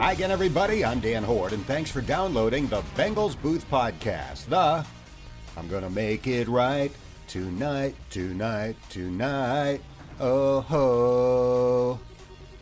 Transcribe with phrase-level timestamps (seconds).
[0.00, 0.84] Hi again, everybody.
[0.84, 4.46] I'm Dan Hoard, and thanks for downloading the Bengals Booth Podcast.
[4.46, 4.86] The
[5.56, 6.92] I'm gonna make it right
[7.26, 9.80] tonight, tonight, tonight.
[10.20, 11.98] Oh ho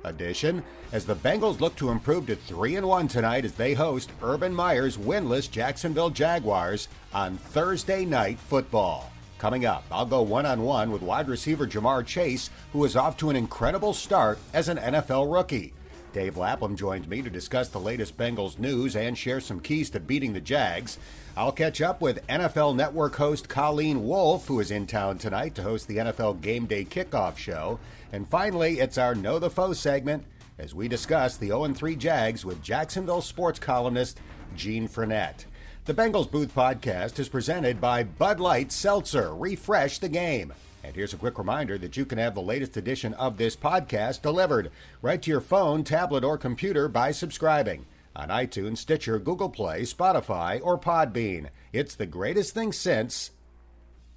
[0.05, 4.11] edition as the Bengals look to improve to 3 and 1 tonight as they host
[4.23, 9.13] Urban Meyer's winless Jacksonville Jaguars on Thursday night football.
[9.39, 13.17] Coming up, I'll go one on one with wide receiver Ja'Marr Chase, who is off
[13.19, 15.73] to an incredible start as an NFL rookie.
[16.13, 20.01] Dave Lapham joins me to discuss the latest Bengals news and share some keys to
[20.01, 20.99] beating the Jags.
[21.37, 25.63] I'll catch up with NFL Network host Colleen Wolfe, who is in town tonight to
[25.63, 27.79] host the NFL Game Day Kickoff Show.
[28.13, 30.25] And finally, it's our Know the Foe segment
[30.59, 34.19] as we discuss the 0 3 Jags with Jacksonville sports columnist
[34.57, 35.45] Gene Frenette.
[35.89, 39.35] The Bengals Booth podcast is presented by Bud Light Seltzer.
[39.35, 40.53] Refresh the game.
[40.85, 44.21] And here's a quick reminder that you can have the latest edition of this podcast
[44.21, 44.71] delivered
[45.01, 50.61] right to your phone, tablet, or computer by subscribing on iTunes, Stitcher, Google Play, Spotify,
[50.63, 51.49] or Podbean.
[51.73, 53.31] It's the greatest thing since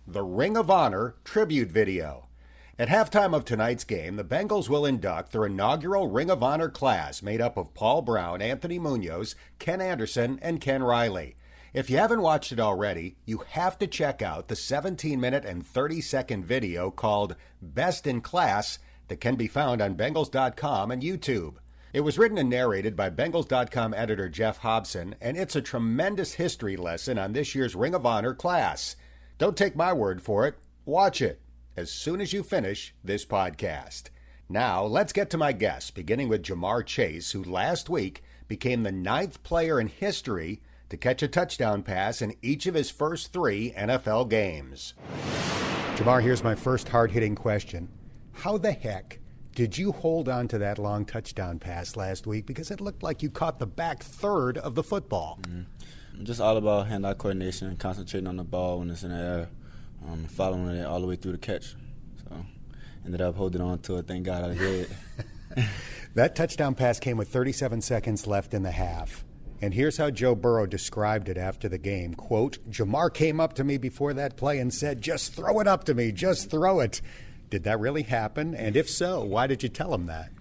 [0.06, 2.28] the Ring of Honor tribute video.
[2.78, 7.22] At halftime of tonight's game, the Bengals will induct their inaugural Ring of Honor class
[7.22, 11.38] made up of Paul Brown, Anthony Munoz, Ken Anderson, and Ken Riley.
[11.74, 15.66] If you haven't watched it already, you have to check out the 17 minute and
[15.66, 18.78] 30 second video called Best in Class
[19.08, 21.56] that can be found on Bengals.com and YouTube.
[21.94, 26.76] It was written and narrated by Bengals.com editor Jeff Hobson, and it's a tremendous history
[26.76, 28.98] lesson on this year's Ring of Honor class.
[29.38, 31.42] Don't take my word for it, watch it
[31.78, 34.10] as soon as you finish this podcast.
[34.50, 38.92] Now, let's get to my guests, beginning with Ja'Marr Chase, who last week became the
[38.92, 40.62] ninth player in history
[40.92, 44.94] to catch a touchdown pass in each of his first three NFL games.
[45.96, 47.90] Ja'Marr, here's my first hard hitting question
[48.34, 49.20] How the heck
[49.56, 52.46] did you hold on to that long touchdown pass last week?
[52.46, 55.40] Because it looked like you caught the back third of the football.
[55.44, 56.24] Mm-hmm.
[56.24, 59.18] Just all about hand eye coordination and concentrating on the ball when it's in the
[59.18, 59.50] air,
[60.08, 61.76] um, following it all the way through the catch.
[62.24, 62.46] So
[63.06, 64.08] ended up holding on to it.
[64.08, 64.96] Thank God I did.
[66.16, 69.24] that touchdown pass came with 37 seconds left in the half.
[69.62, 72.16] And here's how Joe Burrow described it after the game.
[72.16, 75.84] Quote, Ja'Marr came up to me before that play and said, just throw it up
[75.84, 77.02] to me, just throw it.
[77.52, 78.56] Did that really happen?
[78.56, 80.32] And if so, why did you tell him that?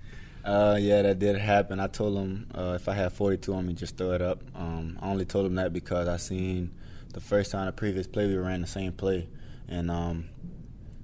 [0.42, 1.80] Uh, yeah, that did happen.
[1.80, 4.42] I told him uh, if I had 42 on me, just throw it up.
[4.54, 6.72] Um, I only told him that because I seen
[7.12, 9.28] the first time the previous play we ran the same play,
[9.68, 10.30] and um,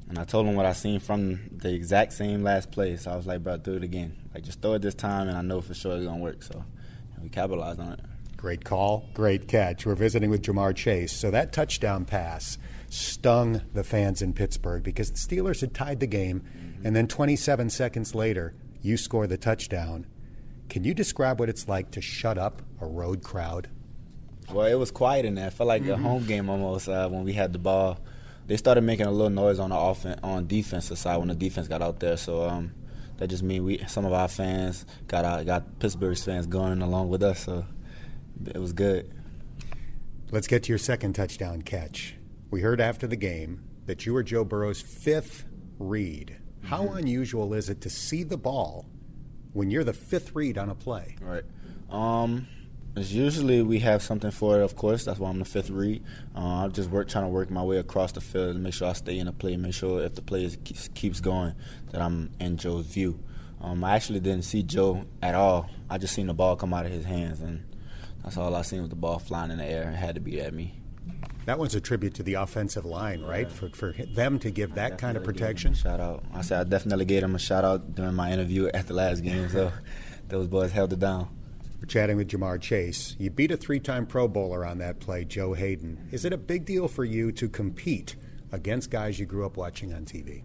[0.08, 2.96] and I told him what I seen from the exact same last play.
[2.96, 4.16] So I was like, bro, do it again.
[4.32, 6.42] Like just throw it this time, and I know for sure it's gonna work.
[6.42, 6.64] So
[7.20, 8.00] we capitalized on it.
[8.36, 9.86] Great call, great catch.
[9.86, 11.12] We're visiting with Ja'Marr Chase.
[11.12, 12.58] So that touchdown pass
[12.88, 16.86] stung the fans in Pittsburgh because the Steelers had tied the game, mm-hmm.
[16.86, 20.06] and then 27 seconds later, you score the touchdown.
[20.68, 23.68] Can you describe what it's like to shut up a road crowd?
[24.52, 25.46] Well, it was quiet in there.
[25.46, 25.92] I felt like mm-hmm.
[25.92, 27.98] a home game almost uh, when we had the ball.
[28.46, 31.66] They started making a little noise on the offense, on defensive side when the defense
[31.66, 32.16] got out there.
[32.16, 32.72] So um,
[33.16, 37.08] that just means we some of our fans got our, got Pittsburgh's fans going along
[37.08, 37.40] with us.
[37.44, 37.64] So
[38.44, 39.12] it was good.
[40.30, 42.14] Let's get to your second touchdown catch.
[42.50, 45.44] We heard after the game that you were Joe Burrow's fifth
[45.78, 46.36] read.
[46.62, 46.98] How mm-hmm.
[46.98, 48.86] unusual is it to see the ball
[49.52, 51.16] when you're the fifth read on a play?
[51.20, 51.44] Right.
[51.90, 52.48] Um,
[52.96, 55.04] usually we have something for it, of course.
[55.04, 56.02] That's why I'm the fifth read.
[56.34, 58.88] Uh, I just work trying to work my way across the field and make sure
[58.88, 60.58] I stay in the play, make sure if the play is,
[60.94, 61.54] keeps going
[61.92, 63.20] that I'm in Joe's view.
[63.60, 65.70] Um, I actually didn't see Joe at all.
[65.88, 67.64] I just seen the ball come out of his hands, and
[68.26, 69.88] that's all I seen was the ball flying in the air.
[69.88, 70.74] It had to be at me.
[71.44, 73.50] That one's a tribute to the offensive line, right?
[73.50, 75.74] For, for them to give that kind of protection.
[75.74, 76.24] shout out.
[76.34, 79.22] I said I definitely gave them a shout out during my interview at the last
[79.22, 79.48] game.
[79.48, 79.72] So
[80.28, 81.28] those boys held it down.
[81.78, 83.14] We're chatting with Ja'Marr Chase.
[83.16, 86.08] You beat a three-time Pro Bowler on that play, Joe Haden.
[86.10, 88.16] Is it a big deal for you to compete
[88.50, 90.42] against guys you grew up watching on TV?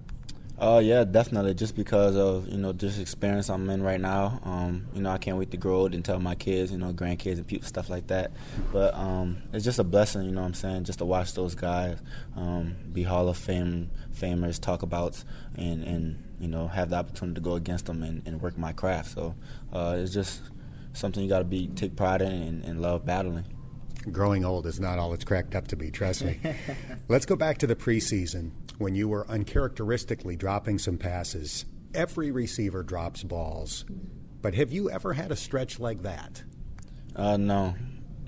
[0.62, 1.56] Uh, yeah, definitely.
[1.56, 5.18] Just because of you know this experience I'm in right now, um, you know I
[5.18, 7.90] can't wait to grow old and tell my kids, you know, grandkids and people stuff
[7.90, 8.32] like that.
[8.72, 11.56] But um, it's just a blessing, you know what I'm saying, just to watch those
[11.56, 11.98] guys
[12.36, 15.24] um, be Hall of Fame famers, talk about,
[15.56, 18.72] and and you know have the opportunity to go against them and, and work my
[18.72, 19.16] craft.
[19.16, 19.34] So
[19.74, 20.42] uh, it's just
[20.94, 23.46] something you got to be take pride in and, and love battling
[24.12, 26.40] growing old is not all it's cracked up to be, trust me.
[27.08, 28.52] Let's go back to the preseason
[28.82, 31.66] when you were uncharacteristically dropping some passes.
[31.94, 33.86] Every receiver drops balls.
[34.42, 36.44] But have you ever had a stretch like that?
[37.16, 37.76] Uh, no.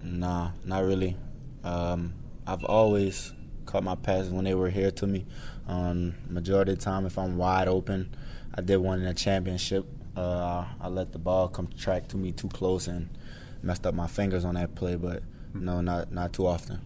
[0.04, 1.18] Nah, not really.
[1.64, 2.14] Um,
[2.46, 3.34] I've always
[3.66, 5.26] caught my passes when they were here to me.
[5.68, 8.14] Um, majority of the time, if I'm wide open,
[8.54, 9.86] I did one in a championship
[10.16, 13.10] Uh, I let the ball come track to me too close and
[13.64, 15.24] messed up my fingers on that play, but
[15.56, 16.80] no, not not too often.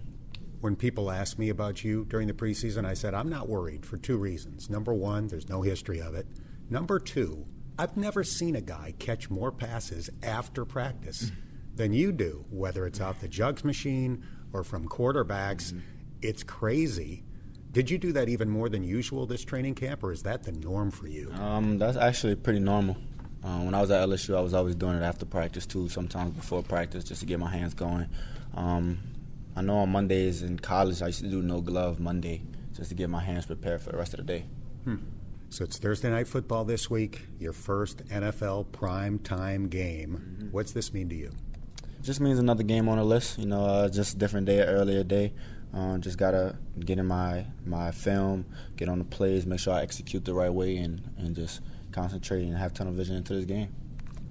[0.59, 3.97] When people ask me about you during the preseason, I said I'm not worried for
[3.97, 4.69] two reasons.
[4.69, 6.27] Number one, there's no history of it.
[6.69, 7.45] Number two,
[7.77, 11.31] I've never seen a guy catch more passes after practice
[11.75, 15.71] than you do, whether it's off the jugs machine or from quarterbacks.
[15.71, 15.79] Mm-hmm.
[16.23, 17.23] It's crazy.
[17.71, 20.51] Did you do that even more than usual this training camp, or is that the
[20.51, 21.31] norm for you?
[21.33, 22.97] Um, that's actually pretty normal.
[23.43, 26.31] Um, when I was at LSU, I was always doing it after practice too, sometimes
[26.31, 28.07] before practice, just to get my hands going.
[28.55, 28.97] Um,
[29.57, 32.43] I know on Mondays in college, I used to do no glove Monday
[32.75, 34.45] just to get my hands prepared for the rest of the day.
[34.83, 34.97] Hmm.
[35.49, 40.37] So it's Thursday night football this week, your first NFL prime time game.
[40.37, 40.51] Mm-hmm.
[40.51, 41.31] What's this mean to you?
[41.81, 43.39] It just means another game on the list.
[43.39, 45.33] You know, uh, just a different day, earlier day.
[45.73, 48.45] Um, just gotta get in my my film,
[48.75, 51.61] get on the plays, make sure I execute the right way, and and just
[51.91, 53.73] concentrate and have tunnel vision into this game.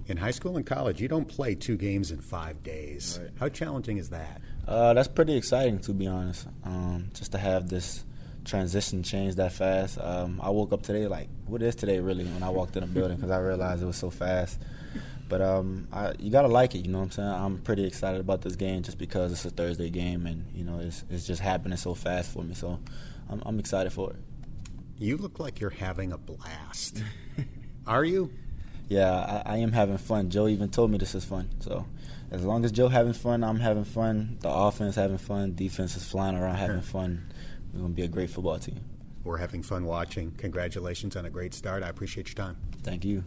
[0.05, 3.19] In high school and college, you don't play two games in five days.
[3.21, 3.31] Right.
[3.37, 4.41] How challenging is that?
[4.67, 6.47] Uh, that's pretty exciting, to be honest.
[6.63, 8.03] Um, just to have this
[8.43, 9.97] transition change that fast.
[9.99, 12.25] Um, I woke up today like, what is today really?
[12.25, 14.59] When I walked in the building, because I realized it was so fast.
[15.29, 17.29] But um, I, you gotta like it, you know what I'm saying?
[17.29, 20.79] I'm pretty excited about this game just because it's a Thursday game, and you know
[20.79, 22.53] it's it's just happening so fast for me.
[22.53, 22.79] So
[23.29, 24.15] I'm, I'm excited for it.
[24.97, 27.03] You look like you're having a blast.
[27.85, 28.31] Are you?
[28.89, 30.29] Yeah, I, I am having fun.
[30.29, 31.49] Joe even told me this is fun.
[31.59, 31.85] So
[32.31, 34.37] as long as Joe having fun, I'm having fun.
[34.41, 35.55] The offense having fun.
[35.55, 37.31] Defense is flying around having fun.
[37.73, 38.81] We're going to be a great football team.
[39.23, 40.31] We're having fun watching.
[40.31, 41.83] Congratulations on a great start.
[41.83, 42.57] I appreciate your time.
[42.83, 43.23] Thank you.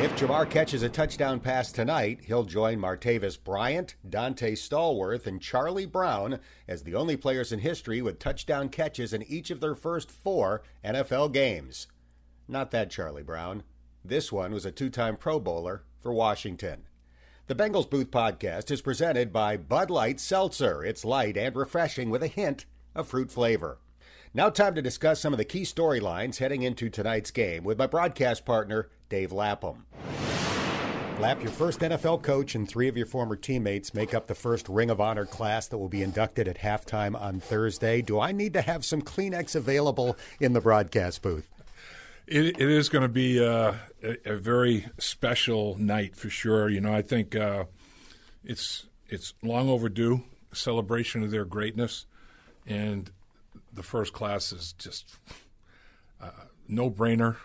[0.00, 5.86] If Ja'Marr catches a touchdown pass tonight, he'll join Martavis Bryant, Dante Stallworth, and Charlie
[5.86, 6.38] Brown
[6.68, 10.62] as the only players in history with touchdown catches in each of their first four
[10.84, 11.88] NFL games.
[12.46, 13.64] Not that Charlie Brown.
[14.04, 16.84] This one was a two time Pro Bowler for Washington.
[17.48, 20.84] The Bengals Booth podcast is presented by Bud Light Seltzer.
[20.84, 23.78] It's light and refreshing with a hint of fruit flavor.
[24.34, 27.86] Now, time to discuss some of the key storylines heading into tonight's game with my
[27.86, 29.86] broadcast partner, Dave Lapham.
[31.18, 34.68] Lap, your first NFL coach and three of your former teammates make up the first
[34.68, 38.02] Ring of Honor class that will be inducted at halftime on Thursday.
[38.02, 41.48] Do I need to have some Kleenex available in the broadcast booth?
[42.30, 43.72] It, it is going to be uh,
[44.02, 46.68] a, a, very special night for sure.
[46.68, 47.64] You know, I think uh,
[48.44, 52.04] it's it's long overdue celebration of their greatness,
[52.66, 53.10] and
[53.72, 55.16] the first class is just
[56.20, 56.30] uh,
[56.68, 57.36] no brainer,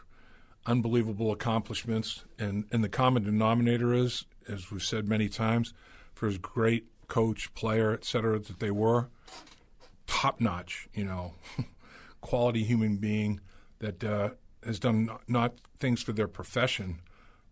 [0.66, 5.74] unbelievable accomplishments, and and the common denominator is, as we've said many times,
[6.14, 9.08] for as great coach, player, et cetera, that they were,
[10.08, 10.90] top notch.
[10.94, 11.34] You know,
[12.20, 13.40] quality human being
[13.80, 14.32] that uh,
[14.66, 17.02] has done not things for their profession,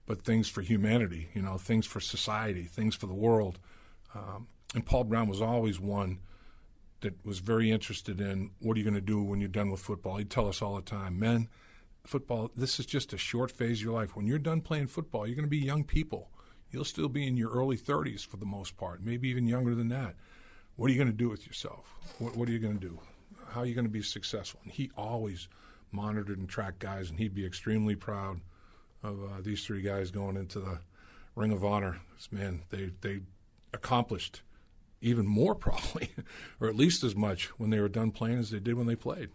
[0.05, 1.29] but things for humanity.
[1.33, 3.59] You know, things for society, things for the world.
[4.13, 6.19] Um, and Paul Brown was always one
[7.01, 9.81] that was very interested in what are you going to do when you're done with
[9.81, 10.17] football.
[10.17, 11.49] He'd tell us all the time, men,
[12.05, 12.51] football.
[12.55, 14.15] This is just a short phase of your life.
[14.15, 16.29] When you're done playing football, you're going to be young people.
[16.69, 19.89] You'll still be in your early 30s for the most part, maybe even younger than
[19.89, 20.15] that.
[20.75, 21.95] What are you going to do with yourself?
[22.19, 22.99] What, what are you going to do?
[23.49, 24.61] How are you going to be successful?
[24.63, 25.49] And he always
[25.91, 28.41] monitored and tracked guys, and he'd be extremely proud
[29.03, 30.79] of uh, these three guys going into the
[31.36, 32.01] Ring of Honor.
[32.31, 33.21] Man, they they
[33.74, 34.41] accomplished
[35.01, 36.10] even more probably,
[36.60, 38.95] or at least as much when they were done playing as they did when they
[38.95, 39.29] played.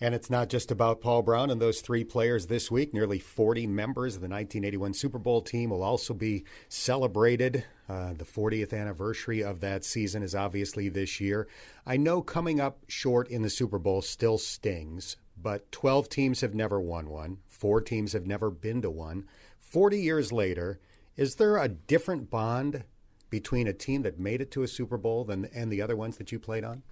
[0.00, 2.94] And it's not just about Paul Brown and those three players this week.
[2.94, 7.64] Nearly 40 members of the 1981 Super Bowl team will also be celebrated.
[7.88, 11.48] Uh, the 40th anniversary of that season is obviously this year.
[11.84, 16.54] I know coming up short in the Super Bowl still stings, but 12 teams have
[16.54, 19.26] never won one, four teams have never been to one.
[19.58, 20.80] 40 years later,
[21.16, 22.84] is there a different bond
[23.30, 26.16] between a team that made it to a Super Bowl than and the other ones
[26.16, 26.82] that you played on?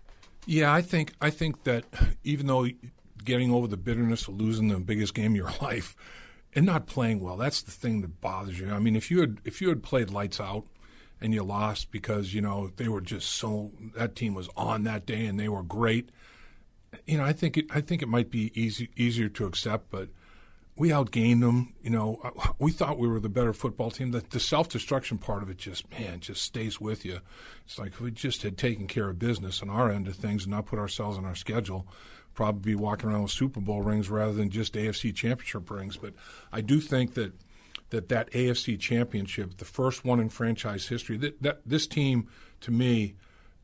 [0.47, 1.85] Yeah, I think I think that
[2.25, 2.67] even though
[3.25, 5.97] getting over the bitterness of losing the biggest game of your life
[6.55, 8.71] and not playing well, that's the thing that bothers you.
[8.71, 10.67] I mean, if you had if you had played lights out
[11.21, 15.07] and you lost because you know they were just so that team was on that
[15.07, 16.11] day and they were great,
[17.07, 20.09] you know, I think it I think it might be easy easier to accept, but
[20.76, 21.75] we outgained them.
[21.83, 24.11] You know, uh, we thought we were the better football team.
[24.11, 27.21] The, the self destruction part of it just, man, just stays with you.
[27.65, 30.45] It's like if we just had taken care of business on our end of things
[30.45, 31.88] and not put ourselves on our schedule,
[32.35, 35.97] probably be walking around with Super Bowl rings rather than just AFC championship rings.
[35.97, 36.12] But
[36.53, 37.33] I do think that
[37.91, 42.29] that that AFC championship, the first one in franchise history, that, that this team,
[42.61, 43.15] to me,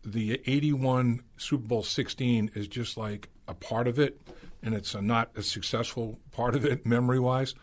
[0.04, 4.20] the 81 Super Bowl 16 is just like a part of it
[4.62, 7.54] and it's a not a successful part of it memory wise.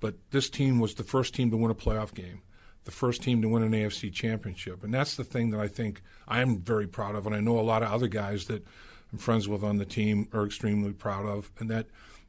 [0.00, 2.42] but this team was the first team to win a playoff game,
[2.84, 4.82] the first team to win an AFC championship.
[4.82, 7.26] And that's the thing that I think I am very proud of.
[7.26, 8.64] And I know a lot of other guys that
[9.12, 11.50] I'm friends with on the team are extremely proud of.
[11.58, 11.86] And that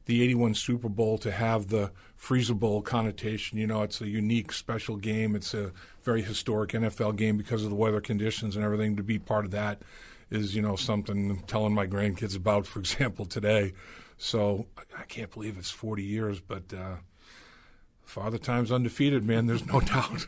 [0.08, 4.54] the 81 Super Bowl to have the Freezer Bowl connotation, you know, it's a unique,
[4.54, 5.36] special game.
[5.36, 5.70] It's a
[6.02, 8.96] very historic NFL game because of the weather conditions and everything.
[8.96, 9.82] To be part of that
[10.30, 13.74] is, you know, something I'm telling my grandkids about, for example, today.
[14.16, 14.64] So
[14.98, 16.96] I can't believe it's 40 years, but uh,
[18.02, 19.44] Father Time's undefeated, man.
[19.44, 20.26] There's no doubt.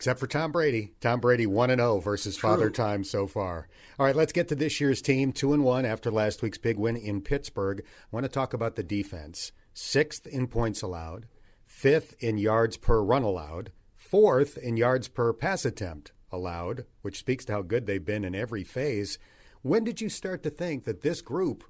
[0.00, 0.94] Except for Tom Brady.
[1.02, 2.48] Tom Brady 1 and 0 versus True.
[2.48, 3.68] Father Time so far.
[3.98, 6.78] All right, let's get to this year's team 2 and 1 after last week's big
[6.78, 7.82] win in Pittsburgh.
[7.84, 9.52] I want to talk about the defense.
[9.74, 11.26] 6th in points allowed,
[11.68, 17.44] 5th in yards per run allowed, 4th in yards per pass attempt allowed, which speaks
[17.44, 19.18] to how good they've been in every phase.
[19.60, 21.62] When did you start to think that this group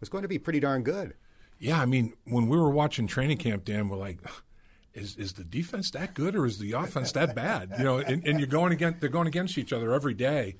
[0.00, 1.14] was going to be pretty darn good?
[1.58, 4.18] Yeah, I mean, when we were watching training camp, Dan, we're like,
[4.94, 7.72] is is the defense that good or is the offense that bad?
[7.78, 10.56] You know, and, and you're going against they're going against each other every day,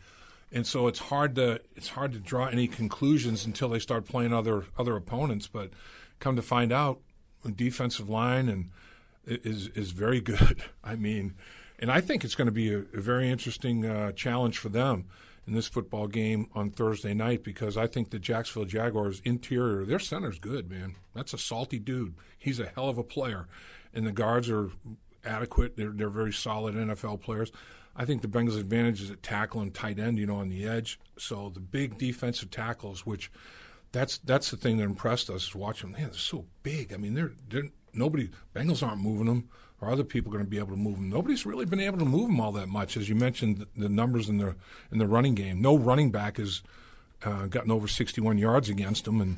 [0.53, 4.33] and so it's hard to it's hard to draw any conclusions until they start playing
[4.33, 5.47] other other opponents.
[5.47, 5.71] But
[6.19, 7.01] come to find out,
[7.43, 8.71] the defensive line and
[9.27, 10.63] is is very good.
[10.85, 11.35] I mean,
[11.79, 15.07] and I think it's going to be a, a very interesting uh, challenge for them
[15.47, 19.99] in this football game on Thursday night because I think the Jacksonville Jaguars interior, their
[19.99, 20.95] center's good, man.
[21.15, 22.15] That's a salty dude.
[22.39, 23.49] He's a hell of a player
[23.95, 24.71] and the guards are
[25.25, 25.77] adequate.
[25.77, 27.53] They're they're very solid NFL players.
[27.97, 30.67] I think the Bengals' advantage is at tackle and tight end, you know, on the
[30.67, 30.99] edge.
[31.19, 33.31] So the big defensive tackles, which
[33.93, 35.93] that's that's the thing that impressed us is watching.
[35.93, 36.93] Man, they're so big.
[36.93, 39.49] I mean, they're, they're nobody Bengals aren't moving them,
[39.81, 41.11] or other people are going to be able to move them.
[41.11, 43.89] Nobody's really been able to move them all that much, as you mentioned the, the
[43.89, 44.55] numbers in the
[44.93, 45.61] in the running game.
[45.61, 46.63] No running back has
[47.25, 49.37] uh, gotten over 61 yards against them, and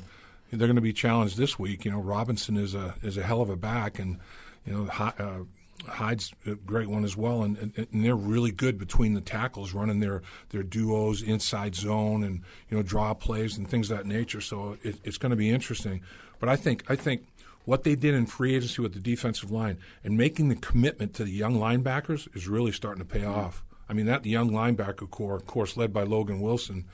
[0.51, 1.85] they're going to be challenged this week.
[1.85, 4.19] You know, Robinson is a is a hell of a back, and
[4.65, 5.43] you know, uh,
[5.87, 9.99] Hyde's a great one as well, and, and, they're really good between the tackles, running
[9.99, 14.39] their, their duos inside zone and you know draw plays and things of that nature.
[14.39, 16.01] So it, it's going to be interesting.
[16.39, 17.25] But I think I think
[17.65, 21.23] what they did in free agency with the defensive line and making the commitment to
[21.23, 23.39] the young linebackers is really starting to pay mm-hmm.
[23.39, 23.63] off.
[23.89, 26.85] I mean that young linebacker core, of course, led by Logan Wilson.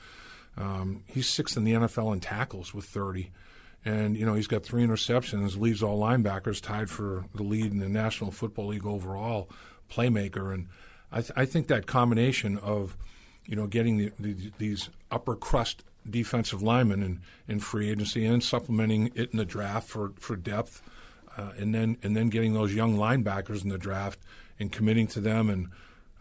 [0.56, 3.30] Um, he's sixth in the NFL in tackles with 30.
[3.84, 7.78] And, you know, he's got three interceptions, leaves all linebackers tied for the lead in
[7.78, 9.48] the National Football League overall
[9.90, 10.52] playmaker.
[10.52, 10.68] And
[11.10, 12.96] I, th- I think that combination of,
[13.46, 18.42] you know, getting the, the, these upper crust defensive linemen in, in free agency and
[18.42, 20.82] supplementing it in the draft for, for depth,
[21.38, 24.18] uh, and then and then getting those young linebackers in the draft
[24.58, 25.68] and committing to them and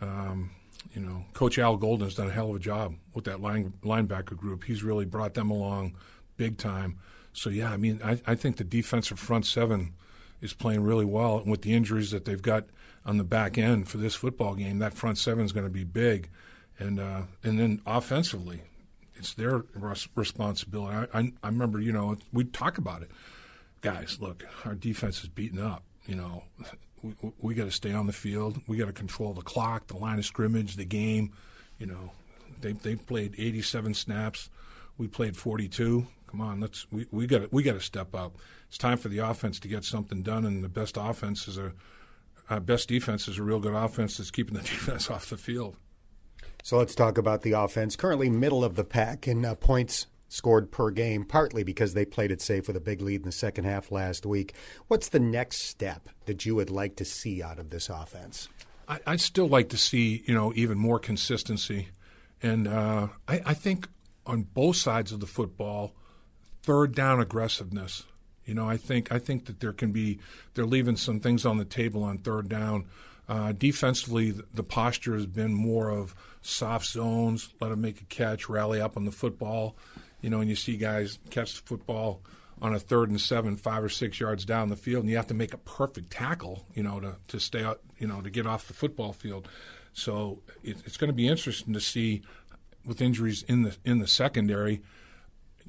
[0.02, 0.52] um,
[0.94, 4.36] you know, Coach Al Golden's done a hell of a job with that line, linebacker
[4.36, 4.64] group.
[4.64, 5.96] He's really brought them along
[6.38, 6.98] big time.
[7.40, 9.94] So yeah, I mean, I, I think the defensive front seven
[10.42, 12.66] is playing really well, and with the injuries that they've got
[13.06, 15.86] on the back end for this football game, that front seven is going to be
[15.86, 16.28] big,
[16.80, 18.64] and uh, and then offensively,
[19.16, 21.08] it's their res- responsibility.
[21.14, 23.12] I, I, I remember, you know, we talk about it,
[23.80, 24.18] guys.
[24.20, 25.84] Look, our defense is beaten up.
[26.08, 26.44] You know,
[27.02, 28.60] we, we got to stay on the field.
[28.68, 31.32] We got to control the clock, the line of scrimmage, the game.
[31.78, 32.12] You know,
[32.60, 34.50] they they played 87 snaps.
[34.98, 38.38] We played 42 come on, let's we we got we got to step up.
[38.68, 41.74] It's time for the offense to get something done, and the best offense is a
[42.50, 45.76] uh, best defense is a real good offense that's keeping the defense off the field.
[46.64, 47.96] So let's talk about the offense.
[47.96, 52.32] Currently, middle of the pack in uh, points scored per game, partly because they played
[52.32, 54.54] it safe with a big lead in the second half last week.
[54.88, 58.50] What's the next step that you would like to see out of this offense?
[58.88, 61.90] I, would still like to see you know even more consistency,
[62.44, 63.88] and uh, I, I think
[64.28, 65.96] on both sides of the football
[66.70, 68.04] third down aggressiveness.
[68.46, 70.20] You know, I think I think that there can be
[70.54, 72.86] they're leaving some things on the table on third down.
[73.28, 78.48] Uh, defensively, the, posture has been more of soft zones, let them make a catch,
[78.48, 79.76] rally up on the football.
[80.22, 82.22] You know, and you see guys catch the football
[82.62, 85.28] on a third and seven, five or six yards down the field, and you have
[85.28, 88.46] to make a perfect tackle, you know, to, to stay out, you know, to get
[88.46, 89.48] off the football field.
[89.94, 92.22] So it, it's going to be interesting to see
[92.86, 94.84] with injuries in the in the secondary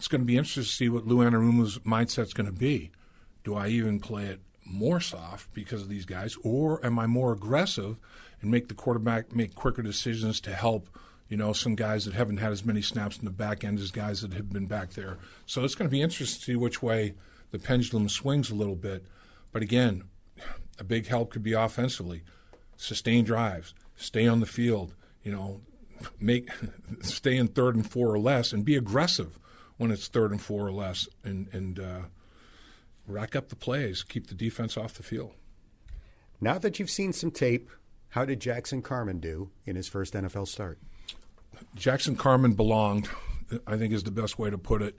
[0.01, 2.91] it's going to be interesting to see what Lou Anarumo's mindset's going to be.
[3.45, 7.33] Do I even play it more soft because of these guys, or am I more
[7.33, 8.01] aggressive
[8.41, 10.89] and make the quarterback make quicker decisions to help?
[11.29, 13.91] You know, some guys that haven't had as many snaps in the back end as
[13.91, 15.19] guys that have been back there.
[15.45, 17.13] So it's going to be interesting to see which way
[17.51, 19.05] the pendulum swings a little bit.
[19.53, 20.05] But again,
[20.79, 22.23] a big help could be offensively.
[22.79, 25.61] Sustain drives, stay on the field, you know,
[26.19, 26.49] make
[27.03, 29.39] stay in third and four or less and be aggressive
[29.81, 32.01] when it's third and four or less, and and uh,
[33.07, 35.33] rack up the plays, keep the defense off the field.
[36.39, 37.71] Now that you've seen some tape,
[38.11, 40.79] how did Jackson Carman do in his first NFL start?
[41.75, 43.09] Jackson Carman belonged,
[43.67, 44.99] I think is the best way to put it.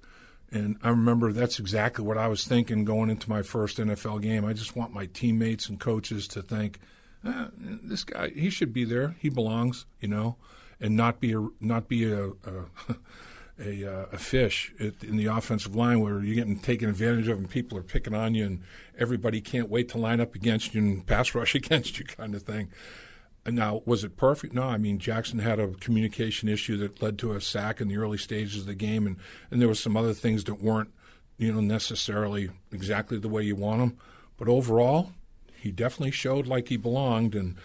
[0.50, 4.44] And I remember that's exactly what I was thinking going into my first NFL game.
[4.44, 6.80] I just want my teammates and coaches to think,
[7.24, 9.16] eh, this guy, he should be there.
[9.20, 10.38] He belongs, you know,
[10.80, 12.66] and not be a not be a a,
[13.62, 17.50] a, uh, a fish in the offensive line where you're getting taken advantage of and
[17.50, 18.62] people are picking on you and
[18.98, 22.44] everybody can't wait to line up against you and pass rush against you, kind of
[22.44, 22.70] thing.
[23.46, 24.54] Now, was it perfect?
[24.54, 24.64] No.
[24.64, 28.18] I mean, Jackson had a communication issue that led to a sack in the early
[28.18, 29.18] stages of the game, and,
[29.50, 30.92] and there were some other things that weren't,
[31.38, 33.98] you know, necessarily exactly the way you want them.
[34.38, 35.12] But overall,
[35.56, 37.34] he definitely showed like he belonged.
[37.34, 37.56] And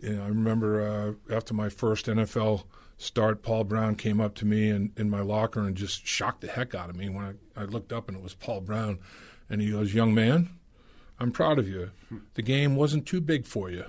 [0.00, 2.64] you know, I remember uh, after my first NFL
[3.02, 6.48] start, Paul Brown came up to me in, in my locker and just shocked the
[6.48, 8.98] heck out of me when I, I looked up and it was Paul Brown.
[9.50, 10.50] And he goes, Young man,
[11.18, 11.90] I'm proud of you.
[12.34, 13.84] The game wasn't too big for you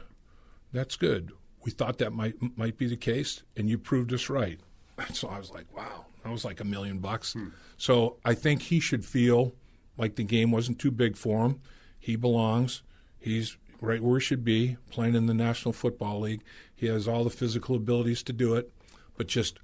[0.74, 1.32] that's good.
[1.64, 4.60] We thought that might might be the case, and you proved us right.
[5.14, 7.34] So I was like, wow, that was like a million bucks.
[7.34, 7.48] Hmm.
[7.78, 9.54] So I think he should feel
[9.98, 11.62] like the game wasn't too big for him.
[12.00, 12.84] He belongs.
[13.20, 16.44] He's right where he should be, playing in the National Football League.
[16.76, 18.72] He has all the physical abilities to do it,
[19.18, 19.60] but just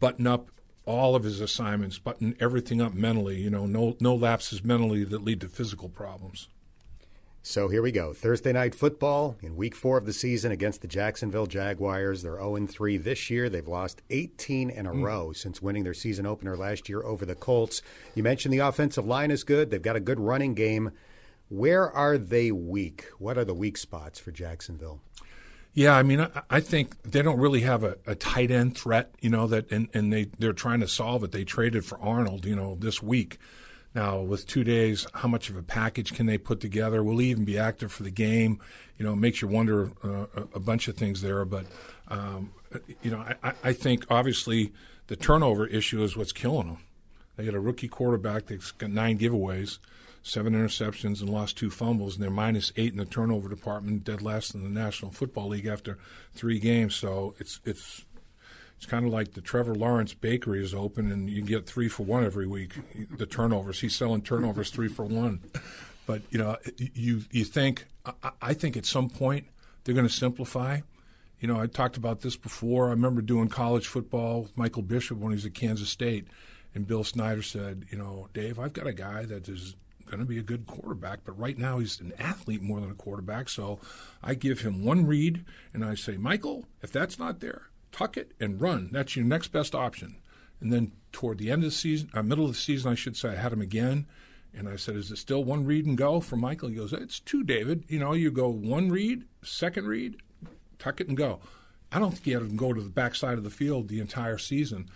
[0.00, 0.50] button up
[0.84, 3.40] all of his assignments, button everything up mentally.
[3.40, 6.48] You know, no no lapses mentally that lead to physical problems.
[7.42, 8.12] So here we go.
[8.12, 12.22] Thursday night football in week four of the season against the Jacksonville Jaguars.
[12.22, 13.48] They're 0 3 this year.
[13.48, 15.02] They've lost 18 in a mm.
[15.02, 17.80] row since winning their season opener last year over the Colts.
[18.14, 19.70] You mentioned the offensive line is good.
[19.70, 20.90] They've got a good running game.
[21.48, 23.06] Where are they weak?
[23.18, 25.00] What are the weak spots for Jacksonville?
[25.78, 29.14] Yeah, I mean, I, I think they don't really have a, a, tight end threat,
[29.20, 31.30] you know, that and, and they, they're trying to solve it.
[31.30, 33.38] They traded for Arnold, you know, this week.
[33.94, 37.04] Now, with two days, how much of a package can they put together?
[37.04, 38.58] Will he even be active for the game?
[38.96, 41.44] You know, it makes you wonder uh, a bunch of things there.
[41.44, 41.66] But,
[42.08, 42.52] um,
[43.00, 44.72] you know, I, I, think obviously
[45.06, 46.78] the turnover issue is what's killing them.
[47.36, 49.78] They got a rookie quarterback that's got nine giveaways,
[50.22, 54.22] seven interceptions, and lost two fumbles, and they're minus eight in the turnover department, dead
[54.22, 55.98] last in the National Football League after
[56.32, 56.94] three games.
[56.94, 58.04] So it's it's
[58.78, 62.04] it's kind of like the Trevor Lawrence Bakery is open, and you get three for
[62.04, 62.74] one every week.
[63.16, 65.40] The turnovers, he's selling turnovers three for one.
[66.06, 69.46] But you know, you you think I, I think at some point
[69.82, 70.80] they're going to simplify.
[71.40, 72.86] You know, I talked about this before.
[72.86, 76.28] I remember doing college football with Michael Bishop when he was at Kansas State,
[76.74, 79.74] and Bill Snyder said, "You know, Dave, I've got a guy that is
[80.08, 82.94] going to be a good quarterback, but right now he's an athlete more than a
[82.94, 83.48] quarterback.
[83.48, 83.78] So
[84.22, 88.32] I give him one read, and I say, Michael, if that's not there, tuck it
[88.40, 88.90] and run.
[88.92, 90.16] That's your next best option.
[90.60, 93.16] And then toward the end of the season, uh, middle of the season, I should
[93.16, 94.06] say, I had him again.
[94.54, 96.70] And I said, Is it still one read and go for Michael?
[96.70, 97.84] He goes, It's two, David.
[97.88, 100.16] You know, you go one read, second read,
[100.78, 101.40] tuck it and go.
[101.92, 104.38] I don't think he had him go to the backside of the field the entire
[104.38, 104.88] season.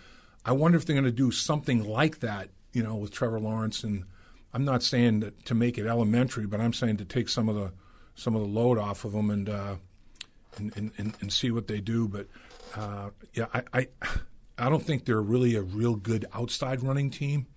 [0.45, 3.83] I wonder if they're going to do something like that, you know, with Trevor Lawrence.
[3.83, 4.05] And
[4.53, 7.55] I'm not saying that to make it elementary, but I'm saying to take some of
[7.55, 7.71] the
[8.15, 9.75] some of the load off of them and uh,
[10.57, 12.07] and, and, and see what they do.
[12.07, 12.27] But
[12.75, 13.87] uh, yeah, I, I,
[14.57, 17.47] I don't think they're really a real good outside running team.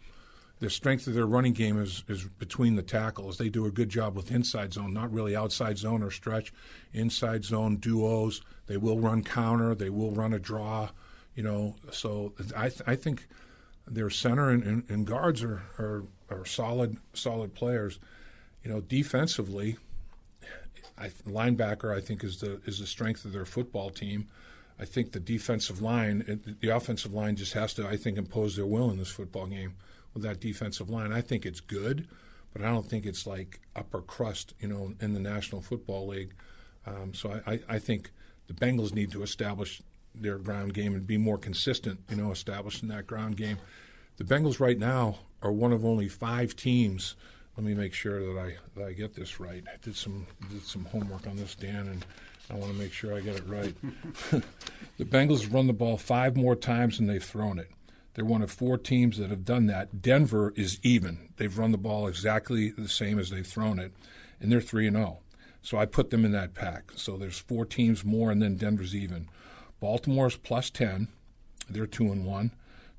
[0.59, 3.37] The strength of their running game is, is between the tackles.
[3.37, 6.50] They do a good job with inside zone, not really outside zone or stretch.
[6.94, 8.40] Inside zone duos.
[8.66, 9.74] They will run counter.
[9.74, 10.88] They will run a draw.
[11.35, 13.28] You know, so I, th- I think
[13.87, 17.99] their center and, and, and guards are, are, are solid solid players.
[18.64, 19.77] You know, defensively,
[20.99, 24.29] I, linebacker I think is the is the strength of their football team.
[24.79, 28.66] I think the defensive line, the offensive line just has to, I think, impose their
[28.66, 29.75] will in this football game
[30.12, 31.12] with that defensive line.
[31.12, 32.07] I think it's good,
[32.53, 36.35] but I don't think it's like upper crust, you know, in the National Football League.
[36.87, 38.11] Um, so I, I think
[38.49, 39.81] the Bengals need to establish
[40.20, 43.59] their ground game and be more consistent, you know, establishing that ground game.
[44.16, 47.16] The Bengals right now are one of only five teams.
[47.57, 49.64] Let me make sure that I that I get this right.
[49.66, 52.05] I did some did some homework on this, Dan, and
[52.50, 53.74] I want to make sure I get it right.
[54.98, 57.70] the Bengals run the ball five more times than they've thrown it.
[58.14, 60.00] They're one of four teams that have done that.
[60.00, 61.29] Denver is even.
[61.37, 63.92] They've run the ball exactly the same as they've thrown it,
[64.40, 65.18] and they're 3 and 0.
[65.61, 66.92] So I put them in that pack.
[66.96, 69.29] So there's four teams more, and then Denver's even.
[69.80, 71.08] Baltimore's plus 10.
[71.68, 72.50] They're 2 and 1.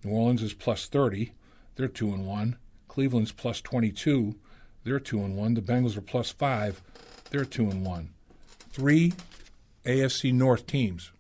[0.03, 1.33] New Orleans is plus 30.
[1.75, 2.57] They're 2 and 1.
[2.87, 4.35] Cleveland's plus 22.
[4.83, 5.53] They're 2 and 1.
[5.55, 6.81] The Bengals are plus 5.
[7.29, 8.09] They're 2 and 1.
[8.71, 9.13] Three
[9.85, 11.11] AFC North teams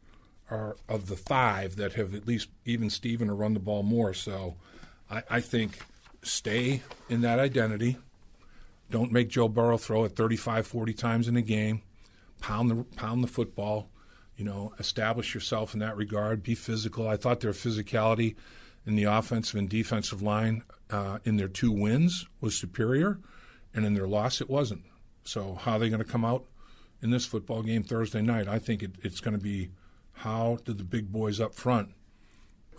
[0.49, 4.13] are of the five that have at least even Steven or run the ball more.
[4.13, 4.55] So
[5.09, 5.79] I, I think
[6.23, 7.97] stay in that identity.
[8.89, 11.81] Don't make Joe Burrow throw it 35, 40 times in a game.
[12.41, 13.89] pound the pound the football,
[14.37, 17.09] you know, establish yourself in that regard, be physical.
[17.09, 18.35] I thought their physicality
[18.85, 23.19] in the offensive and defensive line uh, in their two wins was superior,
[23.73, 24.83] and in their loss it wasn't.
[25.23, 26.45] So how are they going to come out
[27.01, 28.47] in this football game Thursday night?
[28.47, 29.71] I think it, it's going to be
[30.13, 31.89] how do the big boys up front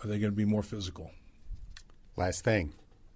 [0.03, 1.11] are they going to be more physical?
[2.15, 2.73] Last thing,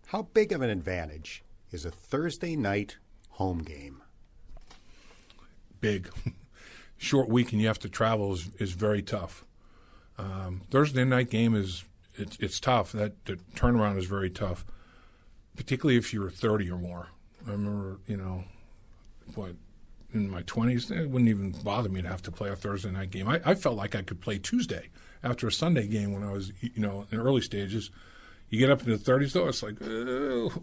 [0.08, 2.97] how big of an advantage is a Thursday night
[3.29, 4.03] home game?
[5.79, 6.10] Big.
[7.04, 9.44] Short week and you have to travel is, is very tough.
[10.18, 11.84] Um, Thursday night game is
[12.16, 12.94] it's it's tough.
[12.94, 14.66] That the turnaround is very tough,
[15.58, 17.10] particularly if you're 30 or more.
[17.46, 18.46] I remember, you know,
[19.36, 19.56] what
[20.13, 23.10] in my 20s, it wouldn't even bother me to have to play a Thursday night
[23.10, 23.28] game.
[23.28, 24.89] I, I felt like I could play Tuesday
[25.24, 27.92] after a Sunday game when I was, you know, in early stages.
[28.54, 29.82] You get up in the 30s, though, it's like,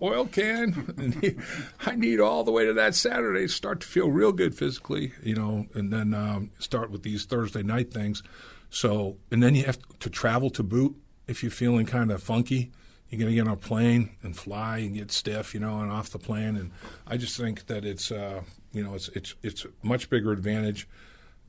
[0.00, 1.42] oil can.
[1.80, 5.34] I need all the way to that Saturday start to feel real good physically, you
[5.34, 8.22] know, and then um, start with these Thursday night things.
[8.68, 10.94] So, and then you have to travel to boot
[11.26, 12.70] if you're feeling kind of funky.
[13.08, 15.90] You're going to get on a plane and fly and get stiff, you know, and
[15.90, 16.54] off the plane.
[16.54, 16.70] And
[17.08, 20.86] I just think that it's, uh, you know, it's it's it's a much bigger advantage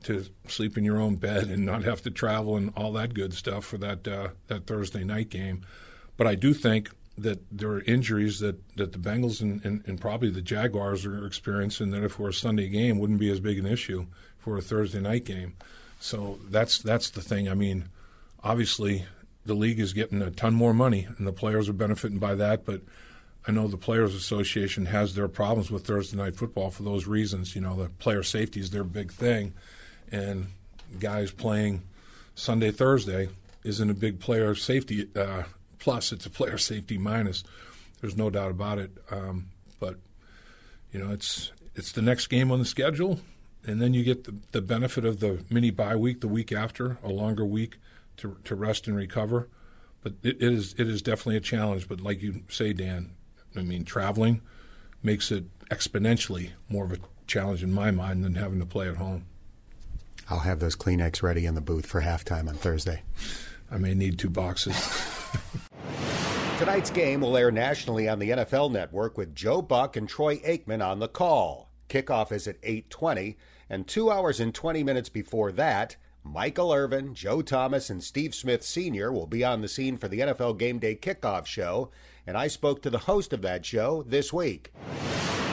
[0.02, 3.32] to sleep in your own bed and not have to travel and all that good
[3.32, 5.64] stuff for that uh, that Thursday night game.
[6.22, 10.00] But I do think that there are injuries that, that the Bengals and, and, and
[10.00, 13.58] probably the Jaguars are experiencing that if we're a Sunday game wouldn't be as big
[13.58, 14.06] an issue
[14.38, 15.56] for a Thursday night game.
[15.98, 17.48] So that's that's the thing.
[17.48, 17.88] I mean,
[18.44, 19.04] obviously
[19.44, 22.64] the league is getting a ton more money and the players are benefiting by that,
[22.64, 22.82] but
[23.44, 27.56] I know the Players Association has their problems with Thursday night football for those reasons.
[27.56, 29.54] You know, the player safety is their big thing,
[30.12, 30.52] and
[31.00, 31.82] guys playing
[32.36, 33.28] Sunday, Thursday
[33.64, 35.42] isn't a big player safety uh,
[35.82, 36.12] plus.
[36.12, 37.42] It's a player safety minus.
[38.00, 38.92] There's no doubt about it.
[39.10, 39.48] Um,
[39.80, 39.96] but
[40.92, 43.20] you know, it's it's the next game on the schedule,
[43.66, 46.98] and then you get the, the benefit of the mini bye week the week after,
[47.02, 47.78] a longer week
[48.18, 49.48] to to rest and recover.
[50.02, 51.88] But it, it is it is definitely a challenge.
[51.88, 53.10] But like you say, Dan,
[53.56, 54.40] I mean, traveling
[55.02, 58.96] makes it exponentially more of a challenge in my mind than having to play at
[58.96, 59.26] home.
[60.30, 63.02] I'll have those Kleenex ready in the booth for halftime on Thursday.
[63.70, 64.76] I may need two boxes.
[66.58, 70.84] Tonight's game will air nationally on the NFL Network with Joe Buck and Troy Aikman
[70.84, 71.70] on the call.
[71.88, 73.36] Kickoff is at 8:20,
[73.68, 78.62] and 2 hours and 20 minutes before that, Michael Irvin, Joe Thomas, and Steve Smith
[78.62, 79.12] Sr.
[79.12, 81.90] will be on the scene for the NFL Game Day kickoff show
[82.26, 84.72] and I spoke to the host of that show this week.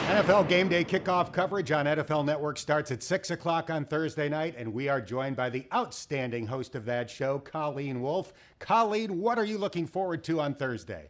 [0.09, 4.55] NFL Game Day kickoff coverage on NFL Network starts at 6 o'clock on Thursday night,
[4.57, 8.33] and we are joined by the outstanding host of that show, Colleen Wolfe.
[8.57, 11.09] Colleen, what are you looking forward to on Thursday?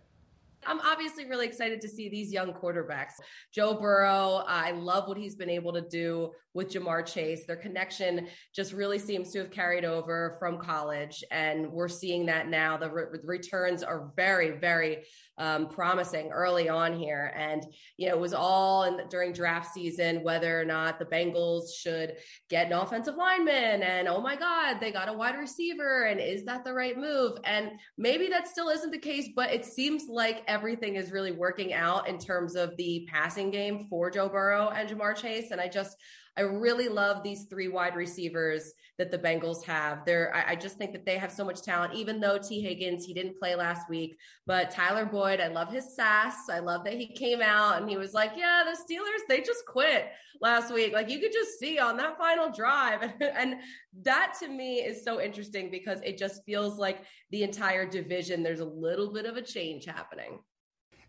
[0.66, 3.14] I'm obviously really excited to see these young quarterbacks.
[3.54, 7.46] Joe Burrow, I love what he's been able to do with Ja'Marr Chase.
[7.46, 12.50] Their connection just really seems to have carried over from college, and we're seeing that
[12.50, 12.76] now.
[12.76, 15.06] The re- returns are very, very
[15.40, 17.66] um, promising early on here, and
[17.98, 22.18] you know it was all in, during draft season whether or not the Bengals should
[22.50, 26.46] get an offensive lineman, and oh my God, they got a wide receiver, and is
[26.46, 27.38] that the right move?
[27.46, 31.74] And maybe that still isn't the case, but it seems like everything is really working
[31.74, 35.70] out in terms of the passing game for Joe Burrow and Ja'Marr Chase, and I
[35.70, 35.96] just
[36.40, 40.06] I really love these three wide receivers that the Bengals have.
[40.06, 43.04] They're, I, I, just think that they have so much talent, even though Tee Higgins,
[43.04, 46.48] he didn't play last week, but Tyler Boyd, I love his sass.
[46.50, 49.66] I love that he came out and he was like, yeah, the Steelers, they just
[49.66, 50.94] quit last week.
[50.94, 53.12] Like you could just see on that final drive.
[53.22, 53.56] and
[54.04, 58.62] that to me is so interesting because it just feels like the entire division, there's
[58.62, 60.40] a little bit of a change happening.